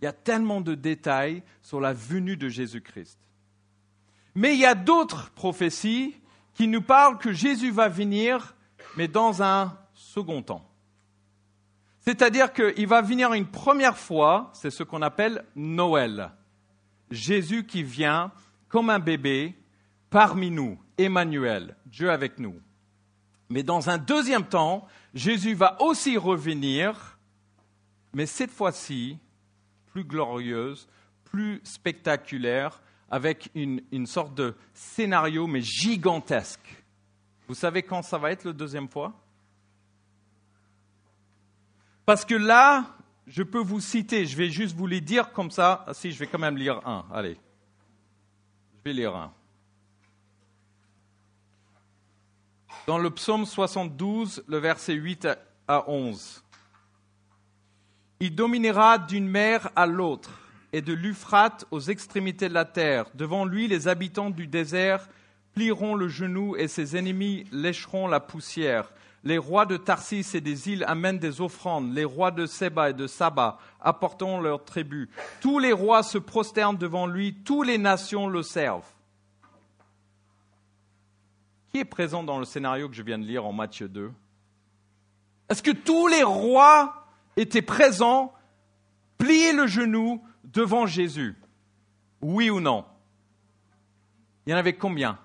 Il 0.00 0.04
y 0.04 0.08
a 0.08 0.12
tellement 0.12 0.60
de 0.60 0.74
détails 0.74 1.42
sur 1.62 1.80
la 1.80 1.92
venue 1.92 2.36
de 2.36 2.48
Jésus-Christ. 2.48 3.18
Mais 4.34 4.54
il 4.54 4.60
y 4.60 4.66
a 4.66 4.74
d'autres 4.74 5.30
prophéties 5.30 6.14
qui 6.54 6.68
nous 6.68 6.82
parlent 6.82 7.18
que 7.18 7.32
Jésus 7.32 7.70
va 7.70 7.88
venir, 7.88 8.54
mais 8.96 9.08
dans 9.08 9.42
un 9.42 9.76
second 9.94 10.42
temps. 10.42 10.67
C'est-à-dire 12.00 12.52
qu'il 12.52 12.86
va 12.86 13.02
venir 13.02 13.32
une 13.32 13.46
première 13.46 13.98
fois, 13.98 14.50
c'est 14.54 14.70
ce 14.70 14.82
qu'on 14.82 15.02
appelle 15.02 15.44
Noël. 15.54 16.30
Jésus 17.10 17.66
qui 17.66 17.82
vient 17.82 18.32
comme 18.68 18.90
un 18.90 18.98
bébé 18.98 19.54
parmi 20.10 20.50
nous, 20.50 20.78
Emmanuel, 20.96 21.76
Dieu 21.86 22.10
avec 22.10 22.38
nous. 22.38 22.56
Mais 23.50 23.62
dans 23.62 23.90
un 23.90 23.98
deuxième 23.98 24.44
temps, 24.44 24.86
Jésus 25.14 25.54
va 25.54 25.80
aussi 25.80 26.16
revenir 26.16 27.18
mais 28.12 28.26
cette 28.26 28.50
fois-ci, 28.50 29.18
plus 29.86 30.04
glorieuse, 30.04 30.88
plus 31.24 31.60
spectaculaire, 31.64 32.82
avec 33.10 33.50
une, 33.54 34.06
sorte 34.06 34.34
de 34.34 34.54
scénario, 34.74 35.46
mais 35.46 35.62
gigantesque. 35.62 36.84
Vous 37.46 37.54
savez 37.54 37.82
quand 37.82 38.02
ça 38.02 38.18
va 38.18 38.30
être 38.30 38.44
la 38.44 38.52
deuxième 38.52 38.88
fois? 38.88 39.14
Parce 42.08 42.24
que 42.24 42.34
là, 42.34 42.86
je 43.26 43.42
peux 43.42 43.60
vous 43.60 43.80
citer, 43.80 44.24
je 44.24 44.34
vais 44.34 44.48
juste 44.48 44.74
vous 44.74 44.86
les 44.86 45.02
dire 45.02 45.30
comme 45.30 45.50
ça. 45.50 45.84
Ah, 45.86 45.92
si, 45.92 46.10
je 46.10 46.18
vais 46.18 46.26
quand 46.26 46.38
même 46.38 46.56
lire 46.56 46.80
un. 46.88 47.04
Allez. 47.12 47.36
Je 48.78 48.82
vais 48.82 48.94
lire 48.94 49.14
un. 49.14 49.30
Dans 52.86 52.96
le 52.96 53.10
psaume 53.10 53.44
72, 53.44 54.42
le 54.48 54.56
verset 54.56 54.94
8 54.94 55.28
à 55.68 55.90
11. 55.90 56.42
Il 58.20 58.34
dominera 58.34 58.96
d'une 58.96 59.28
mer 59.28 59.68
à 59.76 59.84
l'autre 59.84 60.30
et 60.72 60.80
de 60.80 60.94
l'Euphrate 60.94 61.66
aux 61.70 61.80
extrémités 61.80 62.48
de 62.48 62.54
la 62.54 62.64
terre. 62.64 63.04
Devant 63.12 63.44
lui, 63.44 63.68
les 63.68 63.86
habitants 63.86 64.30
du 64.30 64.46
désert 64.46 65.10
plieront 65.52 65.94
le 65.94 66.08
genou 66.08 66.56
et 66.56 66.68
ses 66.68 66.96
ennemis 66.96 67.44
lécheront 67.52 68.06
la 68.06 68.20
poussière. 68.20 68.90
Les 69.24 69.38
rois 69.38 69.66
de 69.66 69.76
Tarsis 69.76 70.34
et 70.34 70.40
des 70.40 70.68
îles 70.68 70.84
amènent 70.84 71.18
des 71.18 71.40
offrandes. 71.40 71.92
Les 71.92 72.04
rois 72.04 72.30
de 72.30 72.46
Seba 72.46 72.90
et 72.90 72.94
de 72.94 73.06
Saba 73.06 73.58
apportent 73.80 74.22
leurs 74.22 74.64
tribus. 74.64 75.08
Tous 75.40 75.58
les 75.58 75.72
rois 75.72 76.02
se 76.02 76.18
prosternent 76.18 76.76
devant 76.76 77.06
lui. 77.06 77.34
Toutes 77.34 77.66
les 77.66 77.78
nations 77.78 78.28
le 78.28 78.42
servent. 78.42 78.88
Qui 81.68 81.78
est 81.78 81.84
présent 81.84 82.22
dans 82.22 82.38
le 82.38 82.44
scénario 82.44 82.88
que 82.88 82.94
je 82.94 83.02
viens 83.02 83.18
de 83.18 83.24
lire 83.24 83.44
en 83.44 83.52
Matthieu 83.52 83.88
2 83.88 84.12
Est-ce 85.48 85.62
que 85.62 85.70
tous 85.70 86.06
les 86.06 86.22
rois 86.22 87.06
étaient 87.36 87.62
présents, 87.62 88.32
pliés 89.18 89.52
le 89.52 89.66
genou 89.66 90.24
devant 90.44 90.86
Jésus? 90.86 91.36
Oui 92.22 92.50
ou 92.50 92.60
non? 92.60 92.84
Il 94.46 94.50
y 94.52 94.54
en 94.54 94.58
avait 94.58 94.76
combien? 94.76 95.18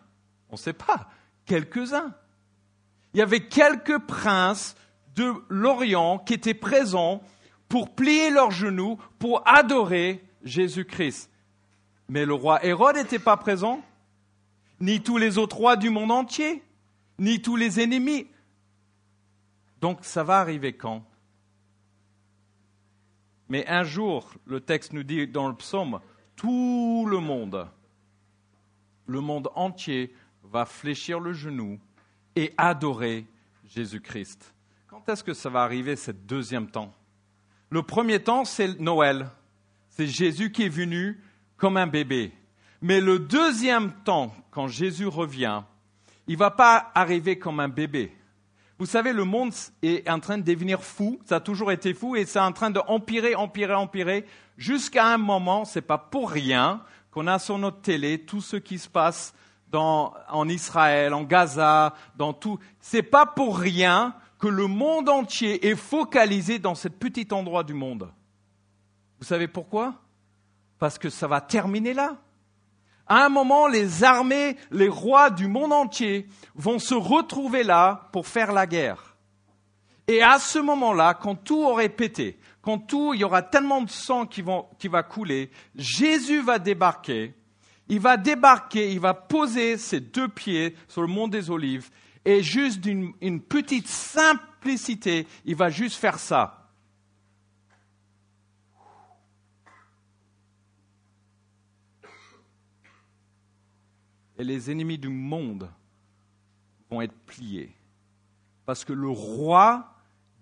On 0.50 0.54
ne 0.54 0.60
sait 0.60 0.74
pas. 0.74 1.10
Quelques-uns. 1.46 2.14
Il 3.14 3.20
y 3.20 3.22
avait 3.22 3.48
quelques 3.48 4.00
princes 4.00 4.76
de 5.16 5.34
l'Orient 5.50 6.18
qui 6.18 6.34
étaient 6.34 6.54
présents 6.54 7.22
pour 7.70 7.94
plier 7.94 8.30
leurs 8.30 8.52
genoux, 8.52 8.98
pour 9.20 9.48
adorer 9.48 10.24
Jésus-Christ. 10.44 11.30
Mais 12.10 12.26
le 12.26 12.34
roi 12.34 12.64
Hérode 12.66 12.96
n'était 12.96 13.20
pas 13.20 13.38
présent, 13.38 13.82
ni 14.80 15.02
tous 15.02 15.18
les 15.18 15.38
autres 15.38 15.58
rois 15.58 15.76
du 15.76 15.90
monde 15.90 16.12
entier, 16.12 16.64
ni 17.20 17.42
tous 17.42 17.56
les 17.56 17.80
ennemis. 17.80 18.28
Donc 19.80 20.00
ça 20.02 20.24
va 20.24 20.40
arriver 20.40 20.74
quand? 20.74 21.06
Mais 23.50 23.68
un 23.68 23.84
jour, 23.84 24.34
le 24.46 24.60
texte 24.60 24.94
nous 24.94 25.04
dit 25.04 25.28
dans 25.28 25.48
le 25.48 25.56
psaume, 25.56 26.00
tout 26.36 27.06
le 27.08 27.20
monde, 27.20 27.68
le 29.06 29.20
monde 29.20 29.50
entier 29.54 30.16
va 30.44 30.66
fléchir 30.66 31.20
le 31.20 31.34
genou 31.34 31.80
et 32.36 32.54
adorer 32.58 33.26
Jésus-Christ. 33.66 34.54
Quand 34.88 35.08
est-ce 35.10 35.24
que 35.24 35.34
ça 35.34 35.50
va 35.50 35.64
arriver, 35.64 35.96
ce 35.96 36.12
deuxième 36.12 36.70
temps? 36.70 36.94
Le 37.70 37.84
premier 37.84 38.20
temps, 38.22 38.46
c'est 38.46 38.80
Noël. 38.80 39.30
C'est 39.90 40.08
Jésus 40.08 40.52
qui 40.52 40.64
est 40.64 40.70
venu 40.70 41.22
comme 41.58 41.78
un 41.78 41.88
bébé. 41.88 42.32
Mais 42.82 43.00
le 43.00 43.20
deuxième 43.20 43.92
temps, 44.04 44.36
quand 44.52 44.68
Jésus 44.68 45.08
revient, 45.08 45.64
il 46.28 46.34
ne 46.34 46.40
va 46.40 46.52
pas 46.52 46.92
arriver 46.96 47.40
comme 47.40 47.60
un 47.60 47.70
bébé. 47.70 48.16
Vous 48.80 48.86
savez, 48.86 49.14
le 49.14 49.24
monde 49.24 49.54
est 49.82 50.10
en 50.10 50.20
train 50.20 50.38
de 50.38 50.44
devenir 50.44 50.84
fou, 50.84 51.20
ça 51.26 51.38
a 51.38 51.40
toujours 51.40 51.72
été 51.72 51.94
fou, 51.94 52.16
et 52.16 52.26
c'est 52.26 52.40
en 52.40 52.52
train 52.52 52.70
d'empirer, 52.70 53.36
empirer, 53.36 53.74
empirer, 53.74 54.26
jusqu'à 54.58 55.08
un 55.08 55.18
moment, 55.18 55.64
ce 55.64 55.80
n'est 55.80 55.84
pas 55.84 55.98
pour 55.98 56.30
rien 56.32 56.82
qu'on 57.12 57.28
a 57.28 57.40
sur 57.40 57.58
notre 57.58 57.82
télé 57.82 58.20
tout 58.20 58.42
ce 58.42 58.58
qui 58.58 58.80
se 58.80 58.90
passe 58.90 59.34
en 59.76 60.50
Israël, 60.50 61.14
en 61.14 61.24
Gaza, 61.24 61.94
dans 62.16 62.34
tout. 62.34 62.60
C'est 62.80 63.04
pas 63.04 63.26
pour 63.26 63.58
rien 63.58 64.16
que 64.40 64.48
le 64.48 64.68
monde 64.68 65.08
entier 65.08 65.68
est 65.68 65.76
focalisé 65.76 66.60
dans 66.60 66.76
ce 66.76 66.90
petit 66.90 67.28
endroit 67.32 67.64
du 67.64 67.74
monde. 67.74 68.12
Vous 69.20 69.26
savez 69.26 69.48
pourquoi? 69.48 69.96
Parce 70.80 70.98
que 70.98 71.10
ça 71.10 71.28
va 71.28 71.40
terminer 71.40 71.94
là. 71.94 72.18
À 73.08 73.26
un 73.26 73.30
moment, 73.30 73.68
les 73.68 74.04
armées, 74.04 74.58
les 74.72 74.90
rois 74.90 75.30
du 75.30 75.48
monde 75.48 75.72
entier 75.72 76.28
vont 76.56 76.80
se 76.80 76.94
retrouver 76.94 77.64
là 77.64 78.10
pour 78.12 78.28
faire 78.28 78.52
la 78.52 78.68
guerre. 78.68 79.16
Et 80.08 80.22
à 80.22 80.40
ce 80.40 80.60
moment-là, 80.60 81.14
quand 81.14 81.36
tout 81.36 81.64
aurait 81.64 81.88
pété, 81.88 82.38
quand 82.62 82.80
tout, 82.80 83.14
il 83.14 83.22
y 83.22 83.24
aura 83.24 83.42
tellement 83.42 83.82
de 83.82 83.90
sang 83.90 84.26
qui, 84.26 84.44
qui 84.78 84.88
va 84.90 85.04
couler, 85.04 85.52
Jésus 85.76 86.42
va 86.42 86.60
débarquer 86.60 87.34
il 87.88 88.00
va 88.00 88.18
débarquer, 88.18 88.92
il 88.92 89.00
va 89.00 89.14
poser 89.14 89.78
ses 89.78 90.00
deux 90.00 90.28
pieds 90.28 90.76
sur 90.88 91.02
le 91.02 91.08
mont 91.08 91.28
des 91.28 91.50
Olives 91.50 91.90
et 92.26 92.42
juste 92.42 92.80
d'une 92.80 93.14
une 93.22 93.42
petite 93.42 93.88
simplicité, 93.88 95.28
il 95.46 95.56
va 95.56 95.70
juste 95.70 95.98
faire 95.98 96.20
ça. 96.20 96.60
Et 104.38 104.44
les 104.44 104.72
ennemis 104.72 104.98
du 104.98 105.10
monde 105.10 105.70
vont 106.90 107.02
être 107.02 107.18
pliés. 107.26 107.76
Parce 108.66 108.84
que 108.84 108.94
le 108.94 109.10
roi 109.10 109.94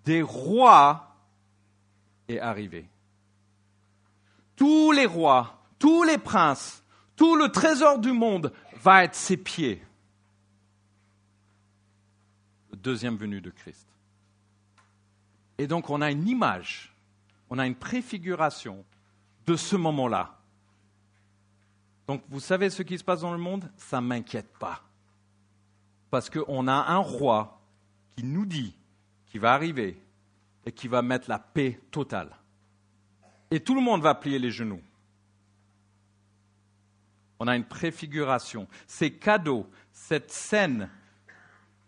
des 0.04 0.22
rois 0.22 1.16
est 2.28 2.38
arrivé. 2.38 2.88
Tous 4.56 4.92
les 4.92 5.06
rois, 5.06 5.62
tous 5.78 6.04
les 6.04 6.18
princes, 6.18 6.81
tout 7.16 7.36
le 7.36 7.50
trésor 7.50 7.98
du 7.98 8.12
monde 8.12 8.52
va 8.80 9.04
être 9.04 9.14
ses 9.14 9.36
pieds. 9.36 9.82
Le 12.70 12.76
deuxième 12.76 13.16
venu 13.16 13.40
de 13.40 13.50
Christ. 13.50 13.86
Et 15.58 15.66
donc 15.66 15.90
on 15.90 16.00
a 16.00 16.10
une 16.10 16.26
image, 16.26 16.94
on 17.50 17.58
a 17.58 17.66
une 17.66 17.74
préfiguration 17.74 18.84
de 19.46 19.56
ce 19.56 19.76
moment-là. 19.76 20.38
Donc 22.06 22.22
vous 22.28 22.40
savez 22.40 22.70
ce 22.70 22.82
qui 22.82 22.98
se 22.98 23.04
passe 23.04 23.20
dans 23.20 23.32
le 23.32 23.38
monde? 23.38 23.70
Ça 23.76 24.00
ne 24.00 24.06
m'inquiète 24.06 24.52
pas. 24.58 24.82
Parce 26.10 26.28
qu'on 26.28 26.66
a 26.68 26.72
un 26.72 26.98
roi 26.98 27.60
qui 28.16 28.24
nous 28.24 28.46
dit 28.46 28.76
qu'il 29.26 29.40
va 29.40 29.54
arriver 29.54 30.02
et 30.66 30.72
qui 30.72 30.88
va 30.88 31.02
mettre 31.02 31.28
la 31.28 31.38
paix 31.38 31.80
totale. 31.90 32.36
Et 33.50 33.60
tout 33.60 33.74
le 33.74 33.80
monde 33.80 34.02
va 34.02 34.14
plier 34.14 34.38
les 34.38 34.50
genoux 34.50 34.82
on 37.42 37.48
a 37.48 37.56
une 37.56 37.64
préfiguration. 37.64 38.68
Ces 38.86 39.10
cadeaux, 39.10 39.68
cette 39.90 40.30
scène 40.30 40.88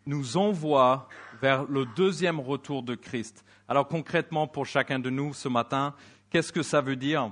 nous 0.05 0.37
envoie 0.37 1.09
vers 1.41 1.63
le 1.67 1.87
deuxième 1.95 2.41
retour 2.41 2.83
de 2.83 2.97
Christ. 2.97 3.45
Alors 3.69 3.87
concrètement, 3.87 4.49
pour 4.49 4.67
chacun 4.67 4.99
de 4.99 5.11
nous 5.11 5.33
ce 5.33 5.47
matin, 5.49 5.95
qu'est-ce 6.29 6.53
que 6.53 6.65
ça 6.65 6.81
veut 6.81 6.97
dire? 6.97 7.31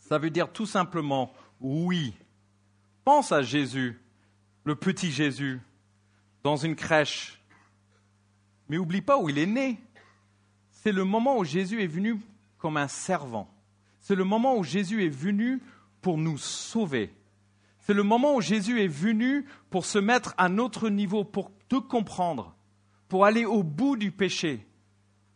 Ça 0.00 0.18
veut 0.18 0.30
dire 0.30 0.50
tout 0.52 0.66
simplement 0.66 1.32
oui. 1.60 2.12
Pense 3.04 3.30
à 3.30 3.42
Jésus, 3.42 4.02
le 4.64 4.74
petit 4.74 5.12
Jésus, 5.12 5.60
dans 6.42 6.56
une 6.56 6.74
crèche. 6.74 7.40
Mais 8.68 8.78
oublie 8.78 9.00
pas 9.00 9.16
où 9.16 9.28
il 9.28 9.38
est 9.38 9.46
né. 9.46 9.80
C'est 10.72 10.90
le 10.90 11.04
moment 11.04 11.38
où 11.38 11.44
Jésus 11.44 11.84
est 11.84 11.86
venu 11.86 12.20
comme 12.58 12.78
un 12.78 12.88
servant. 12.88 13.48
C'est 14.00 14.16
le 14.16 14.24
moment 14.24 14.56
où 14.56 14.64
Jésus 14.64 15.06
est 15.06 15.08
venu 15.08 15.62
pour 16.00 16.18
nous 16.18 16.36
sauver. 16.36 17.12
C'est 17.88 17.94
le 17.94 18.02
moment 18.02 18.34
où 18.34 18.42
Jésus 18.42 18.82
est 18.82 18.86
venu 18.86 19.46
pour 19.70 19.86
se 19.86 19.98
mettre 19.98 20.34
à 20.36 20.50
notre 20.50 20.90
niveau, 20.90 21.24
pour 21.24 21.50
te 21.70 21.76
comprendre, 21.76 22.54
pour 23.08 23.24
aller 23.24 23.46
au 23.46 23.62
bout 23.62 23.96
du 23.96 24.12
péché, 24.12 24.66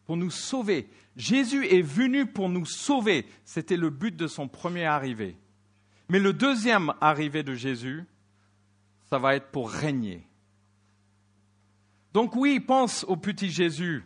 pour 0.05 0.19
nous 0.19 0.31
sauver. 0.31 0.91
Jésus 1.17 1.67
est 1.67 1.81
venu 1.81 2.27
pour 2.27 2.51
nous 2.51 2.67
sauver. 2.67 3.25
C'était 3.47 3.79
le 3.79 3.89
but 3.89 4.15
de 4.15 4.27
son 4.27 4.49
premier 4.49 4.85
arrivée. 4.85 5.39
Mais 6.11 6.19
le 6.19 6.35
deuxième 6.35 6.93
arrivée 7.01 7.43
de 7.43 7.55
Jésus, 7.55 8.05
ça 9.09 9.19
va 9.19 9.35
être 9.35 9.51
pour 9.51 9.71
régner. 9.71 10.29
Donc 12.13 12.37
oui, 12.37 12.61
pense 12.61 13.03
au 13.05 13.17
petit 13.17 13.49
Jésus. 13.49 14.05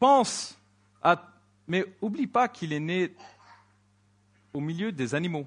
Pense 0.00 0.58
à... 1.02 1.24
Mais 1.68 1.84
oublie 2.02 2.26
pas 2.26 2.48
qu'il 2.48 2.72
est 2.72 2.80
né 2.80 3.14
au 4.52 4.58
milieu 4.58 4.90
des 4.90 5.14
animaux. 5.14 5.46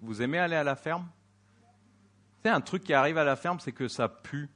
Vous, 0.00 0.22
aimez 0.22 0.38
aller 0.38 0.56
à 0.56 0.64
la 0.64 0.76
ferme? 0.76 1.06
C'est 2.42 2.50
un 2.50 2.60
truc 2.60 2.84
qui 2.84 2.94
arrive 2.94 3.18
à 3.18 3.24
la 3.24 3.36
ferme, 3.36 3.60
c'est 3.60 3.72
que 3.72 3.88
ça 3.88 4.08
pue. 4.08 4.48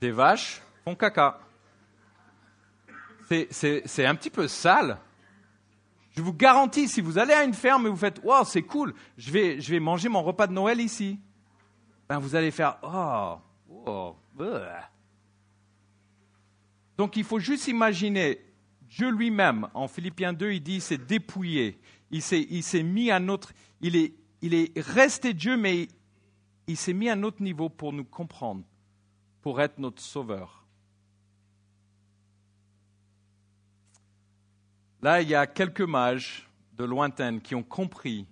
Des 0.00 0.10
vaches 0.10 0.60
font 0.84 0.94
caca. 0.94 1.38
C'est 3.28 4.06
un 4.06 4.14
petit 4.14 4.30
peu 4.30 4.48
sale. 4.48 4.98
Je 6.16 6.22
vous 6.22 6.32
garantis, 6.32 6.88
si 6.88 7.00
vous 7.00 7.18
allez 7.18 7.34
à 7.34 7.44
une 7.44 7.54
ferme 7.54 7.86
et 7.86 7.90
vous 7.90 7.96
faites 7.96 8.20
Waouh, 8.22 8.44
c'est 8.44 8.62
cool, 8.62 8.94
je 9.18 9.30
vais, 9.30 9.80
manger 9.80 10.08
mon 10.08 10.22
repas 10.22 10.46
de 10.46 10.52
Noël 10.52 10.80
ici, 10.80 11.20
ben 12.08 12.18
vous 12.18 12.34
allez 12.34 12.50
faire 12.50 12.78
Oh, 12.82 13.36
oh 13.68 14.16
Donc 16.96 17.16
il 17.16 17.24
faut 17.24 17.38
juste 17.38 17.68
imaginer 17.68 18.40
Dieu 18.88 19.10
lui-même, 19.10 19.68
en 19.74 19.88
Philippiens 19.88 20.32
2, 20.32 20.52
il 20.52 20.62
dit 20.62 20.80
c'est 20.80 21.04
dépouillé 21.06 21.78
il 22.10 22.22
s'est 22.22 22.82
mis 22.82 23.10
à 23.10 23.20
notre... 23.20 23.52
Il 23.80 23.96
est, 23.96 24.14
il 24.42 24.54
est 24.54 24.72
resté 24.78 25.34
Dieu, 25.34 25.56
mais 25.56 25.88
il 26.66 26.76
s'est 26.76 26.92
mis 26.92 27.08
à 27.08 27.16
notre 27.16 27.42
niveau 27.42 27.68
pour 27.68 27.92
nous 27.92 28.04
comprendre, 28.04 28.64
pour 29.42 29.60
être 29.60 29.78
notre 29.78 30.02
sauveur. 30.02 30.64
Là, 35.02 35.22
il 35.22 35.28
y 35.28 35.34
a 35.34 35.46
quelques 35.46 35.82
mages 35.82 36.48
de 36.72 36.84
lointaine 36.84 37.40
qui 37.40 37.54
ont 37.54 37.62
compris. 37.62 38.26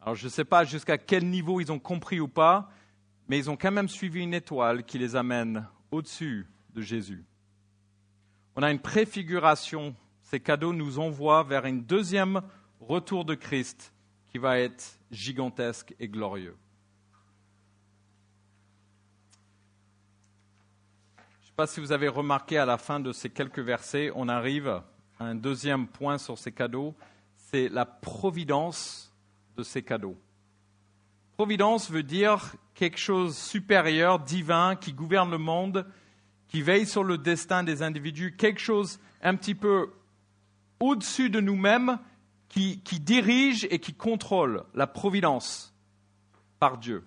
Alors 0.00 0.14
je 0.14 0.24
ne 0.24 0.30
sais 0.30 0.44
pas 0.44 0.64
jusqu'à 0.64 0.98
quel 0.98 1.28
niveau 1.28 1.60
ils 1.60 1.72
ont 1.72 1.78
compris 1.78 2.20
ou 2.20 2.28
pas, 2.28 2.70
mais 3.28 3.38
ils 3.38 3.50
ont 3.50 3.56
quand 3.56 3.72
même 3.72 3.88
suivi 3.88 4.20
une 4.20 4.34
étoile 4.34 4.84
qui 4.84 4.98
les 4.98 5.16
amène 5.16 5.66
au-dessus 5.90 6.46
de 6.74 6.82
Jésus. 6.82 7.24
On 8.56 8.62
a 8.62 8.70
une 8.70 8.80
préfiguration. 8.80 9.94
Ces 10.22 10.40
cadeaux 10.40 10.72
nous 10.72 10.98
envoient 10.98 11.42
vers 11.42 11.64
un 11.64 11.74
deuxième 11.74 12.42
retour 12.80 13.24
de 13.24 13.34
Christ 13.34 13.92
qui 14.30 14.38
va 14.38 14.58
être 14.58 14.98
gigantesque 15.10 15.94
et 15.98 16.08
glorieux. 16.08 16.56
Je 21.16 21.22
ne 21.22 21.46
sais 21.46 21.52
pas 21.56 21.66
si 21.66 21.80
vous 21.80 21.92
avez 21.92 22.08
remarqué 22.08 22.58
à 22.58 22.66
la 22.66 22.78
fin 22.78 23.00
de 23.00 23.12
ces 23.12 23.30
quelques 23.30 23.58
versets, 23.58 24.12
on 24.14 24.28
arrive 24.28 24.68
à 24.68 24.84
un 25.24 25.34
deuxième 25.34 25.88
point 25.88 26.18
sur 26.18 26.38
ces 26.38 26.52
cadeaux, 26.52 26.94
c'est 27.36 27.68
la 27.68 27.86
providence 27.86 29.12
de 29.56 29.62
ces 29.62 29.82
cadeaux. 29.82 30.16
Providence 31.36 31.90
veut 31.90 32.02
dire 32.02 32.54
quelque 32.74 32.98
chose 32.98 33.36
supérieur, 33.36 34.20
divin, 34.20 34.76
qui 34.76 34.92
gouverne 34.92 35.30
le 35.30 35.38
monde, 35.38 35.86
qui 36.48 36.62
veille 36.62 36.86
sur 36.86 37.04
le 37.04 37.18
destin 37.18 37.62
des 37.62 37.82
individus, 37.82 38.36
quelque 38.36 38.60
chose 38.60 39.00
un 39.22 39.34
petit 39.34 39.54
peu 39.54 39.92
au-dessus 40.80 41.30
de 41.30 41.40
nous-mêmes, 41.40 41.98
qui, 42.48 42.80
dirige 43.00 43.66
et 43.70 43.78
qui 43.78 43.94
contrôle 43.94 44.64
la 44.74 44.86
providence 44.86 45.74
par 46.58 46.78
Dieu. 46.78 47.04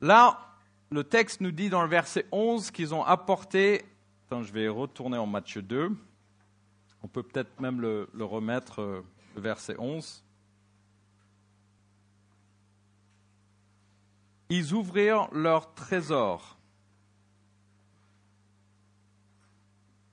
Là, 0.00 0.56
le 0.90 1.04
texte 1.04 1.40
nous 1.40 1.52
dit 1.52 1.70
dans 1.70 1.82
le 1.82 1.88
verset 1.88 2.26
11 2.32 2.70
qu'ils 2.70 2.94
ont 2.94 3.04
apporté, 3.04 3.84
attends, 4.26 4.42
je 4.42 4.52
vais 4.52 4.68
retourner 4.68 5.18
en 5.18 5.26
Matthieu 5.26 5.62
2, 5.62 5.96
on 7.02 7.08
peut 7.08 7.22
peut-être 7.22 7.60
même 7.60 7.80
le, 7.80 8.08
le 8.12 8.24
remettre, 8.24 8.80
euh, 8.80 9.04
le 9.36 9.40
verset 9.40 9.76
11. 9.78 10.24
Ils 14.50 14.72
ouvrirent 14.72 15.28
leur 15.32 15.74
trésor. 15.74 16.58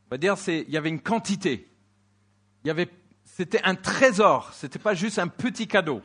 On 0.05 0.09
va 0.11 0.17
dire 0.17 0.35
il 0.47 0.69
y 0.69 0.77
avait 0.77 0.89
une 0.89 1.01
quantité. 1.01 1.74
Il 2.65 2.69
y 2.69 2.71
avait, 2.71 2.89
c'était 3.23 3.61
un 3.63 3.75
trésor. 3.75 4.51
Ce 4.53 4.65
n'était 4.65 4.79
pas 4.79 4.95
juste 4.95 5.19
un 5.19 5.27
petit 5.27 5.67
cadeau. 5.67 6.01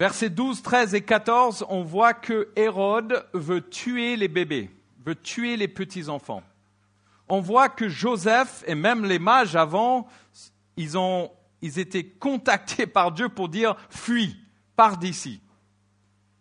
Versets 0.00 0.30
12, 0.30 0.62
13 0.62 0.94
et 0.94 1.02
14, 1.02 1.64
on 1.68 1.84
voit 1.84 2.12
que 2.12 2.48
Hérode 2.56 3.24
veut 3.32 3.60
tuer 3.60 4.16
les 4.16 4.26
bébés, 4.26 4.70
veut 5.04 5.14
tuer 5.14 5.56
les 5.56 5.68
petits-enfants. 5.68 6.42
On 7.28 7.40
voit 7.40 7.68
que 7.68 7.88
Joseph 7.88 8.64
et 8.66 8.74
même 8.74 9.04
les 9.04 9.20
mages 9.20 9.54
avant, 9.54 10.08
ils, 10.76 10.98
ont, 10.98 11.30
ils 11.62 11.78
étaient 11.78 12.06
contactés 12.06 12.86
par 12.88 13.12
Dieu 13.12 13.28
pour 13.28 13.48
dire 13.48 13.76
fuis, 13.90 14.36
pars 14.74 14.96
d'ici. 14.96 15.40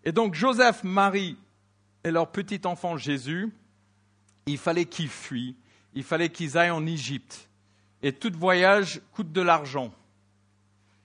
Et 0.03 0.11
donc 0.11 0.33
Joseph, 0.33 0.83
Marie 0.83 1.37
et 2.03 2.09
leur 2.09 2.31
petit 2.31 2.61
enfant 2.65 2.97
Jésus, 2.97 3.53
il 4.47 4.57
fallait 4.57 4.85
qu'ils 4.85 5.09
fuient, 5.09 5.55
il 5.93 6.03
fallait 6.03 6.29
qu'ils 6.29 6.57
aillent 6.57 6.71
en 6.71 6.85
Égypte. 6.85 7.49
Et 8.01 8.13
tout 8.13 8.31
voyage 8.35 9.01
coûte 9.13 9.31
de 9.31 9.41
l'argent. 9.41 9.91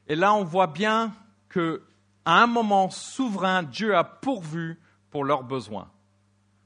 Et 0.06 0.14
là, 0.14 0.34
on 0.34 0.44
voit 0.44 0.66
bien 0.66 1.12
que 1.48 1.82
à 2.24 2.42
un 2.42 2.46
moment 2.46 2.90
souverain, 2.90 3.62
Dieu 3.62 3.96
a 3.96 4.04
pourvu 4.04 4.78
pour 5.10 5.24
leurs 5.24 5.44
besoins. 5.44 5.90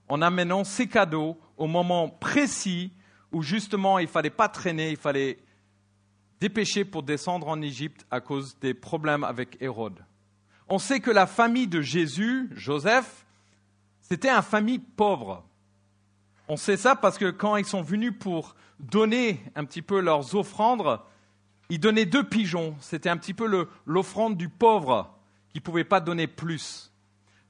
En 0.09 0.22
amenant 0.22 0.64
ces 0.64 0.87
cadeaux 0.87 1.38
au 1.57 1.66
moment 1.66 2.09
précis 2.09 2.92
où 3.33 3.42
justement 3.42 3.98
il 3.98 4.04
ne 4.04 4.11
fallait 4.11 4.31
pas 4.31 4.48
traîner, 4.48 4.90
il 4.90 4.96
fallait 4.96 5.38
dépêcher 6.40 6.85
pour 6.85 7.02
descendre 7.02 7.48
en 7.48 7.61
Égypte 7.61 8.07
à 8.11 8.20
cause 8.20 8.59
des 8.61 8.74
problèmes 8.74 9.24
avec 9.24 9.57
Hérode. 9.61 10.04
On 10.68 10.78
sait 10.78 11.00
que 11.00 11.11
la 11.11 11.26
famille 11.26 11.66
de 11.66 11.81
Jésus, 11.81 12.48
Joseph, 12.52 13.26
c'était 14.00 14.31
une 14.31 14.42
famille 14.42 14.78
pauvre. 14.78 15.44
On 16.48 16.56
sait 16.56 16.78
ça 16.78 16.96
parce 16.96 17.18
que 17.18 17.30
quand 17.30 17.56
ils 17.56 17.66
sont 17.66 17.82
venus 17.82 18.12
pour 18.18 18.56
donner 18.80 19.42
un 19.54 19.64
petit 19.64 19.82
peu 19.82 20.00
leurs 20.00 20.34
offrandes, 20.34 20.98
ils 21.68 21.78
donnaient 21.78 22.06
deux 22.06 22.26
pigeons. 22.26 22.74
C'était 22.80 23.11
un 23.11 23.18
petit 23.18 23.34
peu 23.34 23.68
l'offrande 23.84 24.37
du 24.37 24.48
pauvre 24.48 25.14
qui 25.50 25.58
ne 25.58 25.62
pouvait 25.62 25.84
pas 25.84 26.00
donner 26.00 26.26
plus. 26.26 26.90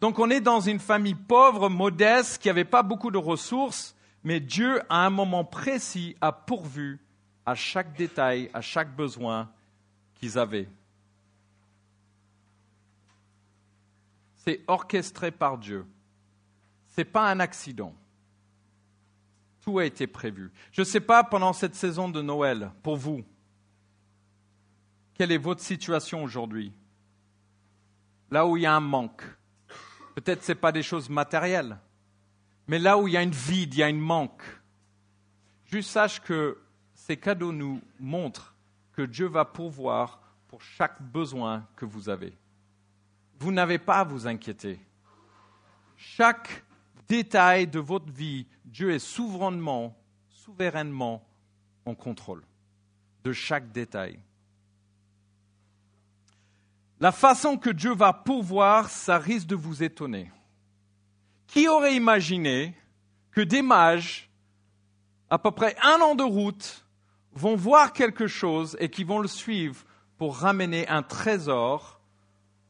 Donc 0.00 0.18
on 0.18 0.30
est 0.30 0.40
dans 0.40 0.60
une 0.60 0.80
famille 0.80 1.14
pauvre, 1.14 1.68
modeste, 1.68 2.42
qui 2.42 2.48
n'avait 2.48 2.64
pas 2.64 2.82
beaucoup 2.82 3.10
de 3.10 3.18
ressources, 3.18 3.96
mais 4.24 4.40
Dieu, 4.40 4.80
à 4.88 5.06
un 5.06 5.10
moment 5.10 5.44
précis, 5.44 6.16
a 6.20 6.32
pourvu 6.32 7.00
à 7.46 7.54
chaque 7.54 7.96
détail, 7.96 8.50
à 8.52 8.60
chaque 8.60 8.94
besoin 8.94 9.48
qu'ils 10.14 10.38
avaient. 10.38 10.68
C'est 14.44 14.60
orchestré 14.66 15.30
par 15.30 15.58
Dieu. 15.58 15.86
Ce 16.94 17.00
n'est 17.00 17.04
pas 17.04 17.30
un 17.30 17.38
accident. 17.38 17.94
Tout 19.68 19.80
a 19.80 19.84
été 19.84 20.06
prévu. 20.06 20.50
Je 20.72 20.80
ne 20.80 20.86
sais 20.86 20.98
pas 20.98 21.22
pendant 21.22 21.52
cette 21.52 21.74
saison 21.74 22.08
de 22.08 22.22
Noël, 22.22 22.72
pour 22.82 22.96
vous, 22.96 23.22
quelle 25.12 25.30
est 25.30 25.36
votre 25.36 25.60
situation 25.60 26.24
aujourd'hui? 26.24 26.72
Là 28.30 28.46
où 28.46 28.56
il 28.56 28.62
y 28.62 28.66
a 28.66 28.74
un 28.74 28.80
manque. 28.80 29.24
Peut-être 30.14 30.42
ce 30.42 30.52
n'est 30.52 30.58
pas 30.58 30.72
des 30.72 30.82
choses 30.82 31.10
matérielles, 31.10 31.78
mais 32.66 32.78
là 32.78 32.96
où 32.96 33.08
il 33.08 33.12
y 33.12 33.18
a 33.18 33.22
une 33.22 33.30
vide, 33.30 33.74
il 33.74 33.80
y 33.80 33.82
a 33.82 33.88
un 33.88 33.92
manque. 33.92 34.42
Juste 35.66 35.90
sache 35.90 36.22
que 36.22 36.58
ces 36.94 37.18
cadeaux 37.18 37.52
nous 37.52 37.82
montrent 38.00 38.54
que 38.94 39.02
Dieu 39.02 39.26
va 39.26 39.44
pourvoir 39.44 40.22
pour 40.48 40.62
chaque 40.62 41.02
besoin 41.02 41.68
que 41.76 41.84
vous 41.84 42.08
avez. 42.08 42.34
Vous 43.38 43.52
n'avez 43.52 43.76
pas 43.76 43.98
à 43.98 44.04
vous 44.04 44.26
inquiéter. 44.26 44.80
Chaque 45.94 46.64
détail 47.08 47.66
de 47.66 47.78
votre 47.78 48.10
vie, 48.12 48.46
Dieu 48.64 48.92
est 48.92 48.98
souverainement, 48.98 49.96
souverainement 50.28 51.26
en 51.84 51.94
contrôle 51.94 52.44
de 53.24 53.32
chaque 53.32 53.72
détail. 53.72 54.18
La 57.00 57.12
façon 57.12 57.56
que 57.56 57.70
Dieu 57.70 57.94
va 57.94 58.12
pourvoir, 58.12 58.90
ça 58.90 59.18
risque 59.18 59.46
de 59.46 59.54
vous 59.54 59.82
étonner. 59.82 60.30
Qui 61.46 61.68
aurait 61.68 61.94
imaginé 61.94 62.74
que 63.30 63.40
des 63.40 63.62
mages, 63.62 64.28
à 65.30 65.38
peu 65.38 65.52
près 65.52 65.76
un 65.82 66.00
an 66.00 66.14
de 66.14 66.24
route, 66.24 66.84
vont 67.32 67.54
voir 67.54 67.92
quelque 67.92 68.26
chose 68.26 68.76
et 68.80 68.90
qui 68.90 69.04
vont 69.04 69.20
le 69.20 69.28
suivre 69.28 69.84
pour 70.16 70.38
ramener 70.38 70.88
un 70.88 71.02
trésor 71.02 72.00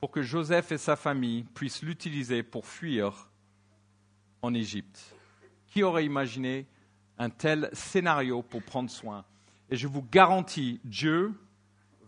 pour 0.00 0.10
que 0.10 0.22
Joseph 0.22 0.72
et 0.72 0.78
sa 0.78 0.94
famille 0.94 1.44
puissent 1.54 1.82
l'utiliser 1.82 2.42
pour 2.42 2.66
fuir 2.66 3.28
en 4.42 4.54
Égypte. 4.54 5.14
Qui 5.66 5.82
aurait 5.82 6.04
imaginé 6.04 6.66
un 7.18 7.30
tel 7.30 7.68
scénario 7.72 8.42
pour 8.42 8.62
prendre 8.62 8.90
soin? 8.90 9.24
Et 9.70 9.76
je 9.76 9.86
vous 9.86 10.02
garantis, 10.02 10.80
Dieu 10.84 11.32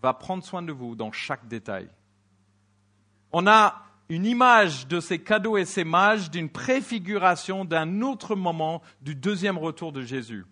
va 0.03 0.15
prendre 0.15 0.45
soin 0.45 0.63
de 0.63 0.73
vous 0.73 0.95
dans 0.95 1.13
chaque 1.13 1.47
détail. 1.47 1.89
On 3.33 3.47
a 3.47 3.85
une 4.09 4.27
image 4.27 4.89
de 4.89 4.99
ces 4.99 5.21
cadeaux 5.21 5.57
et 5.57 5.65
ces 5.65 5.85
mages 5.85 6.31
d'une 6.31 6.49
préfiguration 6.49 7.65
d'un 7.65 8.01
autre 8.03 8.35
moment 8.35 8.83
du 9.03 9.15
deuxième 9.15 9.59
retour 9.59 9.93
de 9.93 10.03
Jésus. 10.03 10.45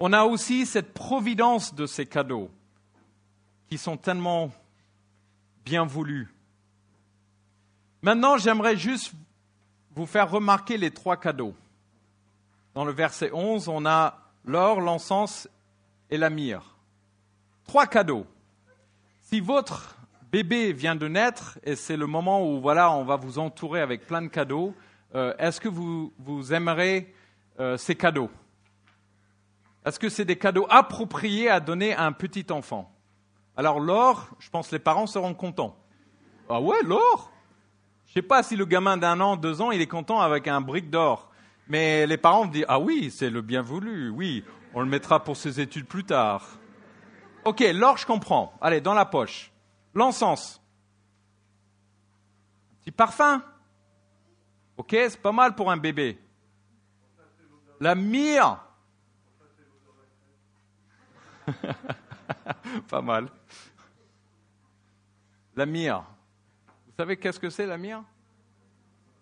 On 0.00 0.12
a 0.12 0.24
aussi 0.24 0.64
cette 0.64 0.94
providence 0.94 1.74
de 1.74 1.86
ces 1.86 2.06
cadeaux 2.06 2.50
qui 3.68 3.76
sont 3.76 3.96
tellement 3.96 4.50
bien 5.64 5.84
voulus. 5.84 6.28
Maintenant, 8.00 8.38
j'aimerais 8.38 8.76
juste 8.76 9.12
vous 9.94 10.06
faire 10.06 10.30
remarquer 10.30 10.76
les 10.76 10.90
trois 10.90 11.16
cadeaux. 11.16 11.54
Dans 12.74 12.84
le 12.84 12.92
verset 12.92 13.30
11, 13.32 13.68
on 13.68 13.86
a 13.86 14.18
l'or, 14.44 14.80
l'encens 14.80 15.48
et 16.10 16.16
la 16.16 16.30
myrrhe. 16.30 16.76
Trois 17.66 17.86
cadeaux. 17.86 18.26
Si 19.22 19.40
votre 19.40 19.96
bébé 20.30 20.72
vient 20.72 20.96
de 20.96 21.08
naître 21.08 21.58
et 21.64 21.76
c'est 21.76 21.96
le 21.96 22.06
moment 22.06 22.46
où 22.46 22.60
voilà, 22.60 22.90
on 22.92 23.04
va 23.04 23.16
vous 23.16 23.38
entourer 23.38 23.80
avec 23.80 24.06
plein 24.06 24.22
de 24.22 24.28
cadeaux, 24.28 24.74
euh, 25.14 25.34
est-ce 25.38 25.60
que 25.60 25.68
vous, 25.68 26.12
vous 26.18 26.52
aimerez 26.52 27.14
euh, 27.60 27.76
ces 27.76 27.94
cadeaux? 27.94 28.30
Est-ce 29.84 29.98
que 29.98 30.08
c'est 30.08 30.24
des 30.24 30.36
cadeaux 30.36 30.66
appropriés 30.68 31.48
à 31.48 31.60
donner 31.60 31.94
à 31.94 32.04
un 32.04 32.12
petit 32.12 32.46
enfant? 32.50 32.94
Alors 33.56 33.80
l'or, 33.80 34.28
je 34.38 34.50
pense 34.50 34.68
que 34.68 34.76
les 34.76 34.80
parents 34.80 35.06
seront 35.06 35.34
contents. 35.34 35.76
Ah 36.48 36.60
ouais, 36.60 36.82
l'or? 36.84 37.32
Je 38.08 38.14
sais 38.14 38.22
pas 38.22 38.42
si 38.42 38.56
le 38.56 38.64
gamin 38.64 38.96
d'un 38.96 39.20
an, 39.20 39.36
deux 39.36 39.60
ans, 39.60 39.70
il 39.70 39.80
est 39.80 39.86
content 39.86 40.20
avec 40.20 40.48
un 40.48 40.60
brique 40.60 40.90
d'or. 40.90 41.30
Mais 41.68 42.06
les 42.06 42.16
parents 42.16 42.46
disent 42.46 42.64
Ah 42.68 42.80
oui, 42.80 43.10
c'est 43.10 43.28
le 43.28 43.42
bien 43.42 43.60
voulu, 43.60 44.08
oui, 44.08 44.42
on 44.72 44.80
le 44.80 44.86
mettra 44.86 45.22
pour 45.22 45.36
ses 45.36 45.60
études 45.60 45.86
plus 45.86 46.04
tard. 46.04 46.46
Ok, 47.44 47.60
l'or, 47.74 47.98
je 47.98 48.06
comprends. 48.06 48.54
Allez, 48.60 48.80
dans 48.80 48.94
la 48.94 49.04
poche. 49.04 49.52
L'encens. 49.94 50.60
Petit 52.80 52.90
parfum. 52.90 53.42
Ok, 54.76 54.90
c'est 54.90 55.20
pas 55.20 55.32
mal 55.32 55.54
pour 55.54 55.70
un 55.70 55.76
bébé. 55.76 56.18
La 57.80 57.94
myrrhe. 57.94 58.58
Pas 62.88 63.00
mal. 63.00 63.28
La 65.56 65.66
myrrhe. 65.66 66.04
Vous 66.98 67.04
savez 67.04 67.16
qu'est-ce 67.16 67.38
que 67.38 67.48
c'est 67.48 67.64
la 67.64 67.78
myrrhe 67.78 68.02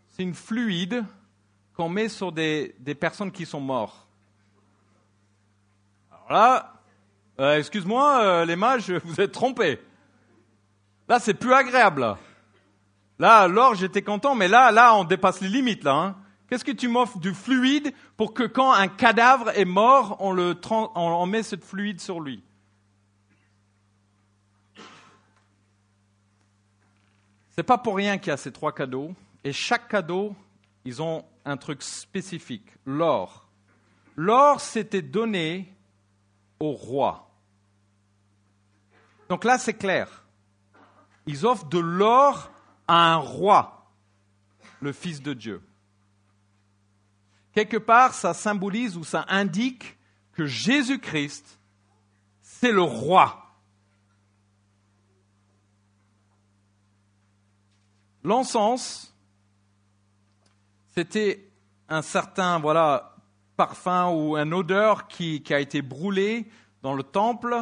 C'est 0.08 0.22
une 0.22 0.32
fluide 0.32 1.04
qu'on 1.76 1.90
met 1.90 2.08
sur 2.08 2.32
des, 2.32 2.74
personnes 2.98 3.30
qui 3.30 3.44
sont 3.44 3.60
mortes. 3.60 4.08
Alors 6.10 6.32
là, 6.32 6.72
euh, 7.38 7.58
excuse-moi, 7.58 8.22
euh, 8.22 8.44
les 8.46 8.56
mages, 8.56 8.90
vous 9.04 9.20
êtes 9.20 9.32
trompés. 9.32 9.78
Là, 11.06 11.18
c'est 11.18 11.34
plus 11.34 11.52
agréable. 11.52 12.16
Là, 13.18 13.40
alors, 13.40 13.74
j'étais 13.74 14.00
content, 14.00 14.34
mais 14.34 14.48
là, 14.48 14.70
là, 14.70 14.96
on 14.96 15.04
dépasse 15.04 15.42
les 15.42 15.48
limites, 15.48 15.84
là. 15.84 15.96
Hein. 15.96 16.16
Qu'est-ce 16.48 16.64
que 16.64 16.72
tu 16.72 16.88
m'offres 16.88 17.18
du 17.18 17.34
fluide 17.34 17.92
pour 18.16 18.32
que 18.32 18.44
quand 18.44 18.72
un 18.72 18.88
cadavre 18.88 19.50
est 19.50 19.66
mort, 19.66 20.16
on, 20.20 20.32
le, 20.32 20.58
on 20.70 21.26
met 21.26 21.42
ce 21.42 21.56
fluide 21.56 22.00
sur 22.00 22.20
lui? 22.20 22.42
C'est 27.56 27.64
pas 27.64 27.78
pour 27.78 27.96
rien 27.96 28.18
qu'il 28.18 28.28
y 28.28 28.32
a 28.32 28.36
ces 28.36 28.52
trois 28.52 28.74
cadeaux. 28.74 29.14
Et 29.42 29.52
chaque 29.52 29.88
cadeau, 29.88 30.36
ils 30.84 31.00
ont 31.00 31.24
un 31.44 31.56
truc 31.56 31.82
spécifique. 31.82 32.68
L'or. 32.84 33.48
L'or, 34.14 34.60
c'était 34.60 35.02
donné 35.02 35.74
au 36.60 36.72
roi. 36.72 37.30
Donc 39.28 39.44
là, 39.44 39.58
c'est 39.58 39.74
clair. 39.74 40.24
Ils 41.26 41.46
offrent 41.46 41.68
de 41.68 41.78
l'or 41.78 42.50
à 42.86 43.12
un 43.12 43.16
roi, 43.16 43.90
le 44.80 44.92
Fils 44.92 45.22
de 45.22 45.32
Dieu. 45.32 45.62
Quelque 47.52 47.78
part, 47.78 48.14
ça 48.14 48.34
symbolise 48.34 48.96
ou 48.96 49.04
ça 49.04 49.24
indique 49.28 49.96
que 50.32 50.44
Jésus-Christ, 50.46 51.58
c'est 52.42 52.70
le 52.70 52.82
roi. 52.82 53.45
L'encens, 58.26 59.14
c'était 60.96 61.48
un 61.88 62.02
certain 62.02 62.58
voilà 62.58 63.14
parfum 63.56 64.10
ou 64.10 64.36
une 64.36 64.52
odeur 64.52 65.06
qui, 65.06 65.40
a 65.50 65.60
été 65.60 65.80
brûlée 65.80 66.48
dans 66.82 66.94
le 66.94 67.04
temple. 67.04 67.56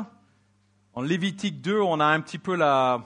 En 0.95 1.03
Lévitique 1.03 1.61
2, 1.61 1.79
on 1.83 2.01
a 2.01 2.07
un 2.07 2.19
petit 2.23 2.39
peu 2.39 2.57
la, 2.57 3.05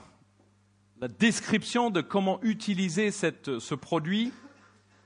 description 1.19 1.89
de 1.89 1.99
comment 1.99 2.39
utiliser 2.43 3.11
ce 3.11 3.75
produit. 3.75 4.31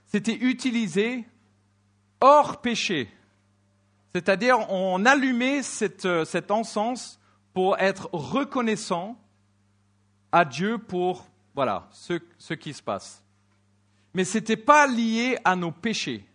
C'était 0.06 0.38
utilisé 0.38 1.26
hors 2.22 2.62
péché. 2.62 3.10
C'est-à-dire, 4.14 4.70
on 4.70 5.06
allumait 5.06 5.64
cet 5.64 6.52
encens 6.52 7.20
pour 7.52 7.80
être 7.80 8.12
reconnaissant 8.14 9.18
à 10.32 10.46
Dieu 10.46 10.78
pour 10.78 11.33
voilà 11.56 11.88
ce, 11.92 12.54
qui 12.54 12.74
se 12.74 12.82
passe. 12.82 13.24
Mais 14.14 14.26
ce 14.26 14.38
n'était 14.38 14.58
pas 14.58 14.88
lié 14.88 15.38
à 15.44 15.56
nos 15.56 15.72
péchés. 15.72 16.28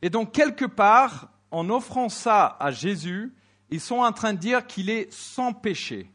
Et 0.00 0.10
donc, 0.10 0.32
quelque 0.32 0.64
part, 0.64 1.28
en 1.50 1.68
offrant 1.70 2.08
ça 2.08 2.56
à 2.60 2.70
Jésus, 2.70 3.34
ils 3.70 3.80
sont 3.80 3.98
en 3.98 4.12
train 4.12 4.32
de 4.32 4.38
dire 4.38 4.66
qu'il 4.66 4.90
est 4.90 5.12
sans 5.12 5.52
péché. 5.52 6.10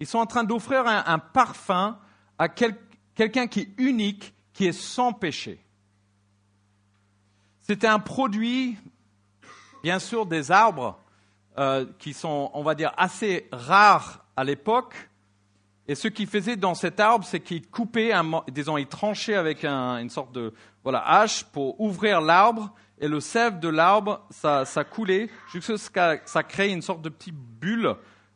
Ils 0.00 0.06
sont 0.06 0.18
en 0.18 0.26
train 0.26 0.44
d'offrir 0.44 0.86
un, 0.86 1.18
parfum 1.18 1.98
à 2.38 2.48
quelqu'un 2.48 3.46
qui 3.46 3.60
est 3.60 3.70
unique, 3.78 4.34
qui 4.52 4.66
est 4.66 4.72
sans 4.72 5.12
péché. 5.12 5.64
C'était 7.60 7.88
un 7.88 7.98
produit, 7.98 8.78
bien 9.82 9.98
sûr, 9.98 10.24
des 10.24 10.50
arbres 10.50 10.98
euh, 11.58 11.86
qui 11.98 12.14
sont, 12.14 12.50
on 12.54 12.62
va 12.62 12.74
dire, 12.74 12.92
assez 12.96 13.48
rares 13.52 14.24
à 14.36 14.44
l'époque, 14.44 15.07
et 15.88 15.94
ce 15.94 16.06
qu'il 16.06 16.26
faisait 16.26 16.56
dans 16.56 16.74
cet 16.74 17.00
arbre, 17.00 17.24
c'est 17.24 17.40
qu'il 17.40 17.66
coupait, 17.66 18.12
disons, 18.52 18.76
il 18.76 18.86
tranchait 18.86 19.34
avec 19.34 19.64
une 19.64 20.10
sorte 20.10 20.32
de 20.32 20.52
voilà, 20.84 21.00
hache 21.00 21.44
pour 21.44 21.80
ouvrir 21.80 22.20
l'arbre, 22.20 22.74
et 23.00 23.08
le 23.08 23.20
sève 23.20 23.58
de 23.58 23.68
l'arbre, 23.68 24.26
ça, 24.30 24.64
coulait 24.84 25.30
jusqu'à 25.50 26.18
ce 26.26 26.32
ça 26.32 26.42
crée 26.42 26.70
une 26.70 26.82
sorte 26.82 27.00
de 27.00 27.08
petite 27.08 27.34
bulle 27.34 27.94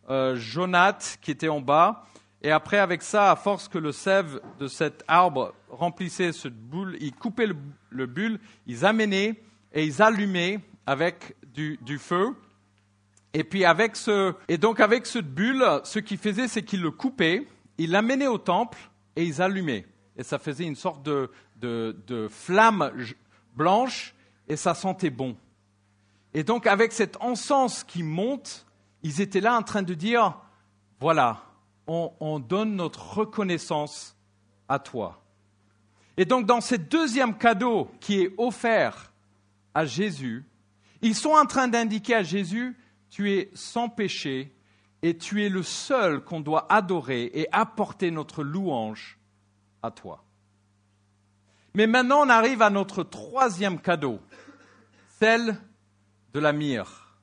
euh, 0.09 0.35
jaunâtre 0.37 1.21
qui 1.21 1.31
était 1.31 1.49
en 1.49 1.61
bas. 1.61 2.07
Et 2.43 2.51
après, 2.51 2.79
avec 2.79 3.03
ça, 3.03 3.31
à 3.31 3.37
force 3.37 3.69
que 3.69 3.79
le 3.79 3.93
sève 3.93 4.41
de 4.59 4.67
cet 4.67 5.05
arbre 5.07 5.55
remplissait 5.69 6.33
cette 6.33 6.57
boule, 6.57 6.97
ils 7.01 7.15
coupaient 7.15 7.47
le, 7.91 8.07
bulle, 8.07 8.41
ils 8.67 8.85
amenaient 8.87 9.41
et 9.75 9.85
ils 9.85 10.01
allumaient 10.01 10.59
avec 10.87 11.37
du 11.55 11.99
feu. 11.99 12.35
Et 13.35 13.45
puis 13.45 13.65
avec 13.65 13.97
ce, 13.97 14.35
et 14.49 14.59
donc 14.59 14.81
avec 14.81 15.07
cette 15.07 15.33
bulle, 15.33 15.65
ce 15.85 15.99
qu'ils 15.99 16.19
faisaient, 16.19 16.49
c'est 16.49 16.63
qu'ils 16.63 16.83
le 16.83 16.91
coupaient, 16.91 17.47
ils 17.79 17.91
l'amenaient 17.91 18.27
au 18.27 18.39
temple 18.39 18.79
et 19.17 19.25
ils 19.25 19.41
allumaient. 19.41 19.87
Et 20.17 20.23
ça 20.23 20.39
faisait 20.39 20.65
une 20.65 20.77
sorte 20.77 21.03
de, 21.03 21.31
de, 21.57 21.97
de 22.07 22.29
flamme 22.29 22.93
blanche 23.55 24.15
et 24.49 24.57
ça 24.57 24.75
sentait 24.75 25.11
bon. 25.11 25.37
Et 26.35 26.45
donc 26.45 26.67
avec 26.67 26.93
cet 26.93 27.17
encens 27.21 27.85
qui 27.85 28.03
monte, 28.03 28.67
ils 29.03 29.21
étaient 29.21 29.41
là 29.41 29.57
en 29.57 29.63
train 29.63 29.83
de 29.83 29.95
dire, 29.95 30.39
voilà, 31.01 31.43
on, 31.87 32.13
on 32.21 32.39
donne 32.39 32.77
notre 32.77 33.17
reconnaissance 33.19 34.17
à 34.69 34.79
toi. 34.79 35.23
Et 36.17 36.27
donc 36.27 36.47
dans 36.47 36.61
ce 36.61 36.75
deuxième 36.75 37.37
cadeau 37.37 37.91
qui 38.01 38.21
est 38.21 38.35
offert 38.37 39.13
à 39.75 39.87
Jésus, 39.87 40.45
ils 41.01 41.15
sont 41.15 41.31
en 41.33 41.47
train 41.47 41.69
d'indiquer 41.69 42.15
à 42.15 42.23
Jésus, 42.23 42.77
tu 43.13 43.31
es 43.31 43.51
sans 43.53 43.91
péché 43.91 44.57
et 45.03 45.19
tu 45.19 45.45
es 45.45 45.51
le 45.51 45.63
seul 45.63 46.25
qu'on 46.25 46.41
doit 46.41 46.67
adorer 46.73 47.31
et 47.35 47.47
apporter 47.53 48.11
notre 48.11 48.43
louange 48.43 49.19
à 49.83 49.91
toi. 49.91 50.25
Mais 51.75 51.87
maintenant, 51.87 52.25
on 52.25 52.31
arrive 52.31 52.63
à 52.63 52.71
notre 52.71 53.03
troisième 53.03 53.81
cadeau, 53.81 54.19
celle 55.21 55.59
de 56.33 56.41
la 56.41 56.55
myrrhe. 56.55 57.19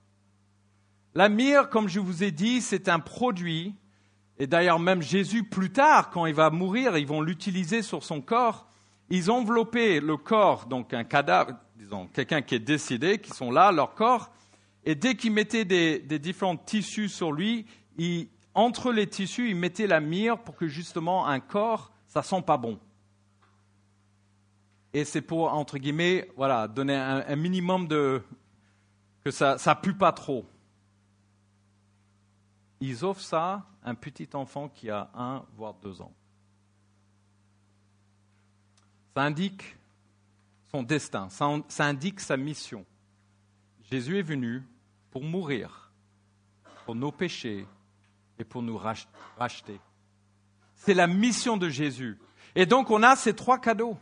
La 1.16 1.28
myrrhe, 1.28 1.70
comme 1.70 1.88
je 1.88 2.00
vous 2.00 2.24
ai 2.24 2.30
dit, 2.30 2.62
c'est 2.62 2.88
un 2.88 3.00
produit, 3.00 3.74
et 4.38 4.46
d'ailleurs 4.46 4.80
même 4.80 5.02
Jésus, 5.02 5.44
plus 5.44 5.72
tard, 5.72 6.12
quand 6.12 6.28
il 6.28 6.36
va 6.36 6.52
mourir, 6.52 7.00
ils 7.00 7.08
vont 7.08 7.22
l'utiliser 7.22 7.82
sur 7.82 8.04
son 8.04 8.22
corps. 8.22 8.68
Ils 9.10 9.32
enveloppaient 9.32 10.02
le 10.02 10.18
corps, 10.18 10.68
donc 10.68 10.94
un 10.94 11.04
cadavre, 11.04 11.54
disons, 11.78 12.06
quelqu'un 12.14 12.44
qui 12.44 12.54
est 12.54 12.60
décédé, 12.60 13.18
qui 13.18 13.32
sont 13.32 13.50
là, 13.50 13.72
leur 13.72 13.96
corps, 13.96 14.32
et 14.86 14.96
dès 14.96 15.16
qu'il 15.16 15.34
mettait 15.34 15.66
des, 15.66 16.20
différents 16.20 16.58
tissus 16.58 17.10
sur 17.10 17.32
lui, 17.32 17.66
entre 18.54 18.92
les 18.92 19.08
tissus, 19.08 19.50
il 19.50 19.56
mettait 19.56 19.88
la 19.88 20.00
myrrhe 20.00 20.42
pour 20.44 20.56
que 20.56 20.68
justement 20.68 21.28
un 21.28 21.40
corps, 21.40 21.92
ça 22.08 22.24
sent 22.24 22.42
pas 22.42 22.58
bon. 22.58 22.80
Et 24.94 25.06
c'est 25.06 25.22
pour, 25.22 25.54
entre 25.54 25.78
guillemets, 25.78 26.30
voilà, 26.36 26.68
donner 26.68 26.96
un, 26.96 27.36
minimum 27.36 27.88
de... 27.88 28.24
que 29.24 29.32
ça 29.32 29.80
pue 29.82 29.94
pas 29.94 30.12
trop. 30.12 30.46
Ils 32.80 33.04
offrent 33.04 33.22
ça 33.22 33.66
à 33.84 33.90
un 33.90 33.96
petit 33.96 34.30
enfant 34.34 34.70
qui 34.70 34.90
a 34.90 35.10
un, 35.14 35.46
voire 35.56 35.74
deux 35.76 36.02
ans. 36.02 36.14
Ça 39.16 39.24
indique 39.24 39.76
son 40.72 40.84
destin, 40.84 41.28
ça 41.30 41.86
indique 41.86 42.22
sa 42.22 42.38
mission. 42.38 42.86
Jésus 43.92 44.20
est 44.20 44.24
venu 44.24 44.64
pour 45.10 45.24
mourir, 45.24 45.92
pour 46.86 46.94
nos 46.94 47.12
péchés 47.12 47.66
et 48.38 48.44
pour 48.44 48.62
nous 48.62 48.78
racheter. 48.78 49.80
C'est 50.76 50.94
la 50.94 51.08
mission 51.08 51.58
de 51.58 51.70
Jésus. 51.70 52.20
Et 52.56 52.66
donc 52.66 52.92
on 52.92 53.02
a 53.02 53.16
ces 53.16 53.36
trois 53.36 53.60
cadeaux. 53.60 53.98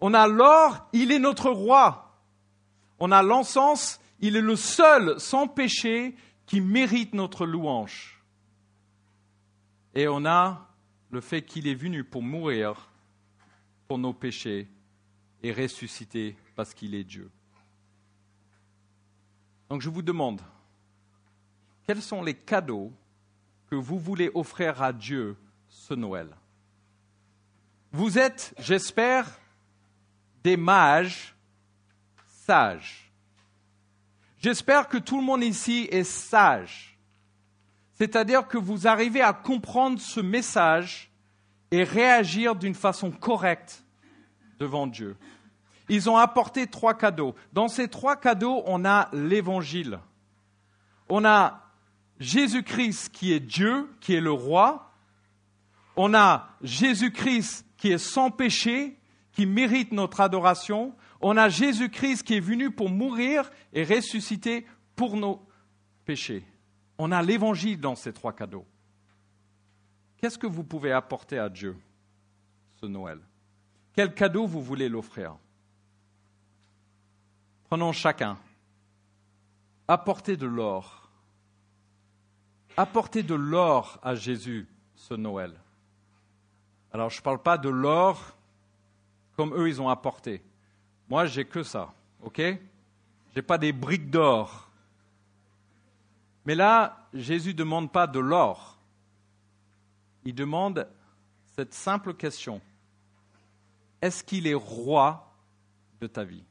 On 0.00 0.12
a 0.12 0.28
l'or, 0.28 0.88
il 0.92 1.10
est 1.10 1.18
notre 1.18 1.50
roi. 1.50 2.20
On 2.98 3.12
a 3.12 3.22
l'encens, 3.22 3.98
il 4.20 4.36
est 4.36 4.42
le 4.42 4.56
seul 4.56 5.18
sans 5.18 5.48
péché 5.48 6.14
qui 6.44 6.60
mérite 6.60 7.14
notre 7.14 7.46
louange. 7.46 8.22
Et 9.94 10.06
on 10.06 10.26
a 10.26 10.68
le 11.10 11.22
fait 11.22 11.42
qu'il 11.42 11.66
est 11.66 11.74
venu 11.74 12.04
pour 12.04 12.22
mourir 12.22 12.90
pour 13.88 13.98
nos 13.98 14.12
péchés 14.12 14.68
et 15.42 15.52
ressusciter 15.52 16.36
parce 16.54 16.74
qu'il 16.74 16.94
est 16.94 17.04
Dieu. 17.04 17.30
Donc 19.68 19.82
je 19.82 19.90
vous 19.90 20.02
demande, 20.02 20.40
quels 21.86 22.02
sont 22.02 22.22
les 22.22 22.34
cadeaux 22.34 22.92
que 23.68 23.74
vous 23.74 23.98
voulez 23.98 24.30
offrir 24.34 24.82
à 24.82 24.92
Dieu 24.92 25.36
ce 25.68 25.94
Noël? 25.94 26.28
Vous 27.92 28.18
êtes, 28.18 28.54
j'espère, 28.58 29.26
des 30.44 30.56
mages 30.56 31.34
sages. 32.26 33.10
J'espère 34.38 34.88
que 34.88 34.98
tout 34.98 35.18
le 35.18 35.24
monde 35.24 35.42
ici 35.42 35.88
est 35.90 36.04
sage. 36.04 36.98
C'est-à-dire 37.94 38.46
que 38.46 38.58
vous 38.58 38.86
arrivez 38.86 39.22
à 39.22 39.32
comprendre 39.32 39.98
ce 39.98 40.20
message 40.20 41.10
et 41.70 41.82
réagir 41.82 42.54
d'une 42.54 42.74
façon 42.74 43.10
correcte 43.10 43.82
devant 44.58 44.86
Dieu. 44.86 45.16
Ils 45.88 46.10
ont 46.10 46.16
apporté 46.16 46.66
trois 46.66 46.94
cadeaux. 46.94 47.34
Dans 47.52 47.68
ces 47.68 47.88
trois 47.88 48.16
cadeaux, 48.16 48.62
on 48.66 48.84
a 48.84 49.08
l'évangile. 49.12 50.00
On 51.08 51.24
a 51.24 51.72
Jésus-Christ 52.18 53.10
qui 53.10 53.32
est 53.32 53.40
Dieu, 53.40 53.88
qui 54.00 54.14
est 54.14 54.20
le 54.20 54.32
roi. 54.32 54.92
On 55.96 56.14
a 56.14 56.48
Jésus-Christ 56.62 57.64
qui 57.76 57.92
est 57.92 57.98
sans 57.98 58.30
péché, 58.30 58.98
qui 59.32 59.46
mérite 59.46 59.92
notre 59.92 60.20
adoration. 60.20 60.94
On 61.20 61.36
a 61.36 61.48
Jésus-Christ 61.48 62.24
qui 62.24 62.34
est 62.34 62.40
venu 62.40 62.70
pour 62.70 62.90
mourir 62.90 63.50
et 63.72 63.84
ressusciter 63.84 64.66
pour 64.96 65.16
nos 65.16 65.46
péchés. 66.04 66.44
On 66.98 67.12
a 67.12 67.22
l'évangile 67.22 67.80
dans 67.80 67.94
ces 67.94 68.12
trois 68.12 68.32
cadeaux. 68.32 68.66
Qu'est-ce 70.16 70.38
que 70.38 70.46
vous 70.46 70.64
pouvez 70.64 70.92
apporter 70.92 71.38
à 71.38 71.48
Dieu 71.48 71.76
ce 72.80 72.86
Noël? 72.86 73.20
Quel 73.94 74.14
cadeau 74.14 74.46
vous 74.46 74.62
voulez 74.62 74.88
l'offrir? 74.88 75.36
Prenons 77.68 77.92
chacun. 77.92 78.38
Apportez 79.88 80.36
de 80.36 80.46
l'or. 80.46 81.10
Apportez 82.76 83.22
de 83.22 83.34
l'or 83.34 83.98
à 84.02 84.14
Jésus 84.14 84.68
ce 84.94 85.14
Noël. 85.14 85.52
Alors 86.92 87.10
je 87.10 87.18
ne 87.18 87.22
parle 87.22 87.42
pas 87.42 87.58
de 87.58 87.68
l'or 87.68 88.36
comme 89.36 89.54
eux 89.54 89.68
ils 89.68 89.80
ont 89.82 89.88
apporté. 89.88 90.42
Moi, 91.08 91.26
j'ai 91.26 91.44
que 91.44 91.62
ça, 91.62 91.92
ok? 92.22 92.40
J'ai 93.34 93.42
pas 93.42 93.58
des 93.58 93.72
briques 93.72 94.10
d'or. 94.10 94.70
Mais 96.44 96.54
là, 96.54 97.06
Jésus 97.12 97.50
ne 97.50 97.58
demande 97.58 97.92
pas 97.92 98.06
de 98.06 98.18
l'or. 98.18 98.78
Il 100.24 100.34
demande 100.34 100.88
cette 101.54 101.74
simple 101.74 102.14
question. 102.14 102.60
Est-ce 104.00 104.24
qu'il 104.24 104.46
est 104.46 104.54
roi 104.54 105.32
de 106.00 106.06
ta 106.06 106.24
vie? 106.24 106.44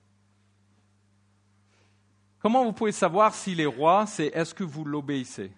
Comment 2.45 2.63
vous 2.63 2.73
pouvez 2.73 2.91
savoir 2.91 3.33
s'il 3.33 3.59
est 3.59 3.65
roi 3.65 4.05
C'est 4.05 4.27
est-ce 4.27 4.53
que 4.53 4.63
vous 4.63 4.85
l'obéissez? 4.85 5.51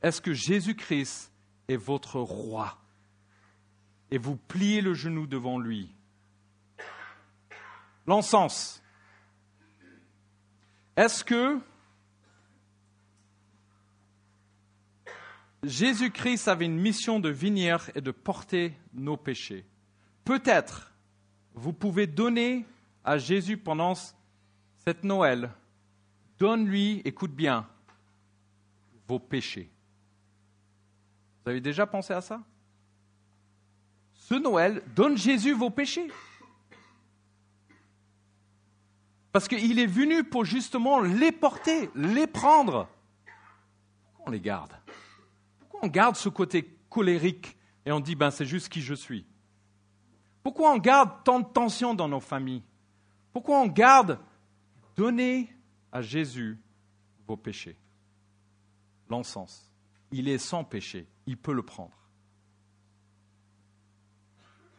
Est-ce 0.00 0.20
que 0.20 0.32
Jésus-Christ 0.32 1.32
est 1.66 1.74
votre 1.74 2.20
roi? 2.20 2.78
Et 4.12 4.18
vous 4.18 4.36
pliez 4.36 4.80
le 4.80 4.94
genou 4.94 5.26
devant 5.26 5.58
lui. 5.58 5.90
L'encens. 8.06 8.80
Est-ce 10.94 11.24
que 11.24 11.58
Jésus-Christ 15.64 16.46
avait 16.46 16.66
une 16.66 16.78
mission 16.78 17.18
de 17.18 17.30
venir 17.30 17.90
et 17.96 18.00
de 18.00 18.12
porter 18.12 18.72
nos 18.92 19.16
péchés? 19.16 19.66
Peut-être 20.24 20.92
vous 21.54 21.72
pouvez 21.72 22.06
donner 22.06 22.64
à 23.02 23.18
Jésus 23.18 23.56
pendant 23.56 23.94
cette 24.86 25.04
Noël, 25.04 25.50
donne-lui, 26.38 27.00
écoute 27.04 27.32
bien, 27.32 27.66
vos 29.08 29.18
péchés. 29.18 29.70
Vous 31.42 31.50
avez 31.50 31.60
déjà 31.60 31.86
pensé 31.86 32.12
à 32.12 32.20
ça? 32.20 32.42
Ce 34.14 34.34
Noël, 34.34 34.82
donne 34.94 35.16
Jésus 35.16 35.52
vos 35.52 35.70
péchés. 35.70 36.10
Parce 39.32 39.48
qu'il 39.48 39.78
est 39.78 39.86
venu 39.86 40.22
pour 40.22 40.44
justement 40.44 41.00
les 41.00 41.32
porter, 41.32 41.90
les 41.94 42.26
prendre. 42.26 42.88
Pourquoi 44.06 44.28
on 44.28 44.30
les 44.30 44.40
garde? 44.40 44.72
Pourquoi 45.58 45.80
on 45.82 45.88
garde 45.88 46.16
ce 46.16 46.28
côté 46.28 46.78
colérique 46.88 47.56
et 47.84 47.92
on 47.92 48.00
dit, 48.00 48.14
ben 48.14 48.30
c'est 48.30 48.46
juste 48.46 48.68
qui 48.68 48.80
je 48.80 48.94
suis? 48.94 49.26
Pourquoi 50.42 50.72
on 50.72 50.78
garde 50.78 51.24
tant 51.24 51.40
de 51.40 51.46
tension 51.46 51.94
dans 51.94 52.08
nos 52.08 52.20
familles? 52.20 52.62
Pourquoi 53.32 53.60
on 53.60 53.66
garde 53.66 54.18
Donnez 54.96 55.52
à 55.90 56.02
Jésus 56.02 56.58
vos 57.26 57.36
péchés. 57.36 57.76
L'encens. 59.08 59.70
Il 60.12 60.28
est 60.28 60.38
sans 60.38 60.64
péché. 60.64 61.08
Il 61.26 61.36
peut 61.36 61.52
le 61.52 61.62
prendre. 61.62 61.96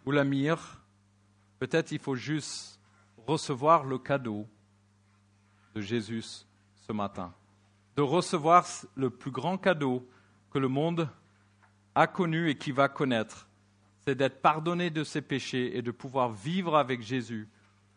Ou 0.05 0.11
la 0.11 0.23
mire. 0.23 0.81
Peut-être 1.59 1.91
il 1.91 1.99
faut 1.99 2.15
juste 2.15 2.79
recevoir 3.27 3.83
le 3.83 3.97
cadeau 3.97 4.47
de 5.73 5.81
Jésus 5.81 6.45
ce 6.75 6.93
matin. 6.93 7.33
De 7.95 8.01
recevoir 8.01 8.65
le 8.95 9.09
plus 9.09 9.31
grand 9.31 9.57
cadeau 9.57 10.07
que 10.51 10.59
le 10.59 10.67
monde 10.67 11.09
a 11.95 12.07
connu 12.07 12.49
et 12.49 12.57
qui 12.57 12.71
va 12.71 12.87
connaître. 12.87 13.47
C'est 14.01 14.15
d'être 14.15 14.41
pardonné 14.41 14.89
de 14.89 15.03
ses 15.03 15.21
péchés 15.21 15.77
et 15.77 15.81
de 15.81 15.91
pouvoir 15.91 16.31
vivre 16.31 16.77
avec 16.77 17.01
Jésus 17.01 17.49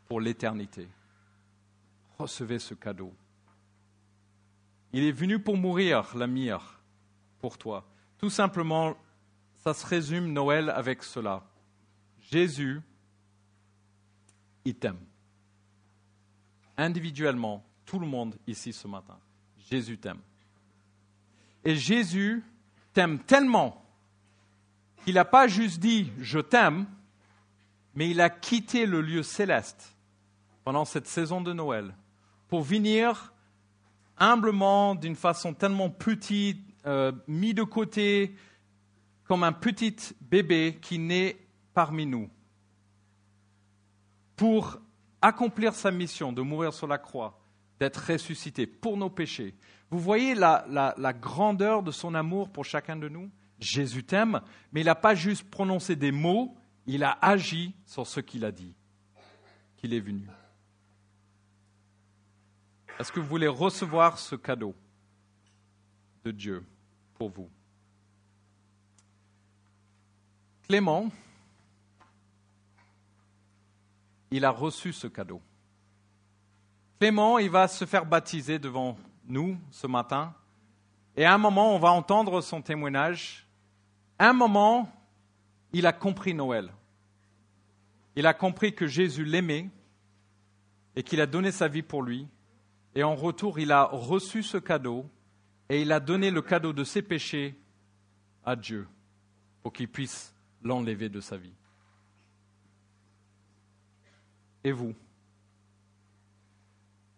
pour 0.06 0.20
l'éternité 0.20 0.88
recevez 2.18 2.58
ce 2.58 2.74
cadeau. 2.74 3.14
Il 4.92 5.04
est 5.04 5.12
venu 5.12 5.38
pour 5.38 5.56
mourir, 5.56 6.16
la 6.16 6.26
mire, 6.26 6.82
pour 7.38 7.56
toi. 7.56 7.88
Tout 8.18 8.28
simplement, 8.28 8.96
ça 9.62 9.72
se 9.72 9.86
résume 9.86 10.32
Noël 10.32 10.68
avec 10.70 11.04
cela. 11.04 11.44
Jésus, 12.20 12.80
il 14.64 14.74
t'aime. 14.74 14.98
Individuellement, 16.76 17.64
tout 17.86 18.00
le 18.00 18.06
monde 18.06 18.36
ici 18.48 18.72
ce 18.72 18.88
matin. 18.88 19.20
Jésus 19.70 19.98
t'aime. 19.98 20.20
Et 21.62 21.76
Jésus 21.76 22.42
t'aime 22.94 23.20
tellement 23.20 23.84
qu'il 25.04 25.14
n'a 25.14 25.24
pas 25.24 25.46
juste 25.46 25.78
dit 25.78 26.10
je 26.18 26.40
t'aime, 26.40 26.86
mais 27.94 28.10
il 28.10 28.20
a 28.20 28.28
quitté 28.28 28.86
le 28.86 29.02
lieu 29.02 29.22
céleste 29.22 29.94
pendant 30.64 30.84
cette 30.84 31.06
saison 31.06 31.40
de 31.40 31.52
Noël 31.52 31.94
pour 32.48 32.62
venir 32.62 33.32
humblement, 34.16 34.94
d'une 34.94 35.14
façon 35.14 35.54
tellement 35.54 35.90
petite, 35.90 36.60
euh, 36.86 37.12
mis 37.28 37.54
de 37.54 37.62
côté, 37.62 38.34
comme 39.24 39.44
un 39.44 39.52
petit 39.52 39.94
bébé 40.20 40.78
qui 40.80 40.98
naît 40.98 41.36
parmi 41.74 42.06
nous, 42.06 42.28
pour 44.34 44.80
accomplir 45.20 45.74
sa 45.74 45.90
mission 45.90 46.32
de 46.32 46.42
mourir 46.42 46.72
sur 46.72 46.86
la 46.86 46.98
croix, 46.98 47.40
d'être 47.78 48.12
ressuscité 48.12 48.66
pour 48.66 48.96
nos 48.96 49.10
péchés. 49.10 49.54
Vous 49.90 49.98
voyez 49.98 50.34
la, 50.34 50.64
la 50.68 51.12
grandeur 51.12 51.82
de 51.82 51.90
son 51.90 52.14
amour 52.14 52.50
pour 52.50 52.64
chacun 52.64 52.96
de 52.96 53.08
nous? 53.08 53.30
Jésus 53.60 54.04
t'aime, 54.04 54.40
mais 54.72 54.82
il 54.82 54.84
n'a 54.84 54.94
pas 54.94 55.14
juste 55.14 55.48
prononcé 55.50 55.96
des 55.96 56.12
mots, 56.12 56.56
il 56.86 57.02
a 57.04 57.18
agi 57.20 57.74
sur 57.86 58.06
ce 58.06 58.20
qu'il 58.20 58.44
a 58.44 58.52
dit, 58.52 58.74
qu'il 59.76 59.92
est 59.92 60.00
venu. 60.00 60.26
Est-ce 62.98 63.12
que 63.12 63.20
vous 63.20 63.28
voulez 63.28 63.46
recevoir 63.46 64.18
ce 64.18 64.34
cadeau 64.34 64.74
de 66.24 66.32
Dieu 66.32 66.66
pour 67.14 67.30
vous? 67.30 67.48
Clément, 70.66 71.08
il 74.30 74.44
a 74.44 74.50
reçu 74.50 74.92
ce 74.92 75.06
cadeau. 75.06 75.40
Clément, 76.98 77.38
il 77.38 77.50
va 77.50 77.68
se 77.68 77.84
faire 77.84 78.04
baptiser 78.04 78.58
devant 78.58 78.98
nous 79.24 79.56
ce 79.70 79.86
matin. 79.86 80.34
Et 81.16 81.24
à 81.24 81.32
un 81.32 81.38
moment, 81.38 81.74
on 81.74 81.78
va 81.78 81.92
entendre 81.92 82.40
son 82.40 82.60
témoignage. 82.60 83.46
À 84.18 84.28
un 84.28 84.32
moment, 84.32 84.92
il 85.72 85.86
a 85.86 85.92
compris 85.92 86.34
Noël. 86.34 86.72
Il 88.16 88.26
a 88.26 88.34
compris 88.34 88.74
que 88.74 88.88
Jésus 88.88 89.24
l'aimait 89.24 89.70
et 90.96 91.04
qu'il 91.04 91.20
a 91.20 91.26
donné 91.26 91.52
sa 91.52 91.68
vie 91.68 91.82
pour 91.82 92.02
lui. 92.02 92.26
Et 92.98 93.04
en 93.04 93.14
retour, 93.14 93.60
il 93.60 93.70
a 93.70 93.84
reçu 93.84 94.42
ce 94.42 94.56
cadeau 94.56 95.08
et 95.68 95.82
il 95.82 95.92
a 95.92 96.00
donné 96.00 96.32
le 96.32 96.42
cadeau 96.42 96.72
de 96.72 96.82
ses 96.82 97.00
péchés 97.00 97.56
à 98.44 98.56
Dieu 98.56 98.88
pour 99.62 99.72
qu'il 99.72 99.86
puisse 99.86 100.34
l'enlever 100.64 101.08
de 101.08 101.20
sa 101.20 101.36
vie. 101.36 101.54
Et 104.64 104.72
vous? 104.72 104.96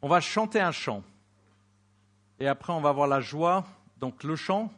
On 0.02 0.08
va 0.08 0.20
chanter 0.20 0.60
un 0.60 0.70
chant. 0.70 1.02
Et 2.38 2.46
après, 2.46 2.74
on 2.74 2.82
va 2.82 2.90
avoir 2.90 3.08
la 3.08 3.22
joie. 3.22 3.64
Donc 3.96 4.22
le 4.22 4.36
chant, 4.36 4.70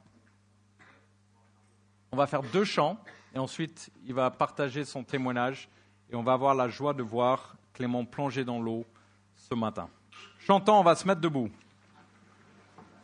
on 2.13 2.17
va 2.17 2.29
faire 2.29 2.45
deux 2.45 2.65
chants. 2.65 2.97
Et 3.35 3.41
ensuite, 3.41 3.91
il 4.05 4.15
va 4.15 4.31
partager 4.31 4.85
son 4.85 5.03
témoignage. 5.03 5.69
Et 6.11 6.15
on 6.15 6.23
va 6.23 6.35
avoir 6.35 6.55
la 6.55 6.69
joie 6.69 6.95
de 6.95 7.03
voir 7.03 7.57
Clément 7.73 8.05
plonger 8.05 8.45
dans 8.45 8.61
l'eau 8.61 8.87
ce 9.35 9.57
matin. 9.57 9.91
Chantons, 10.47 10.81
on 10.81 10.83
va 10.83 10.95
se 10.95 11.07
mettre 11.07 11.21
debout. 11.21 11.51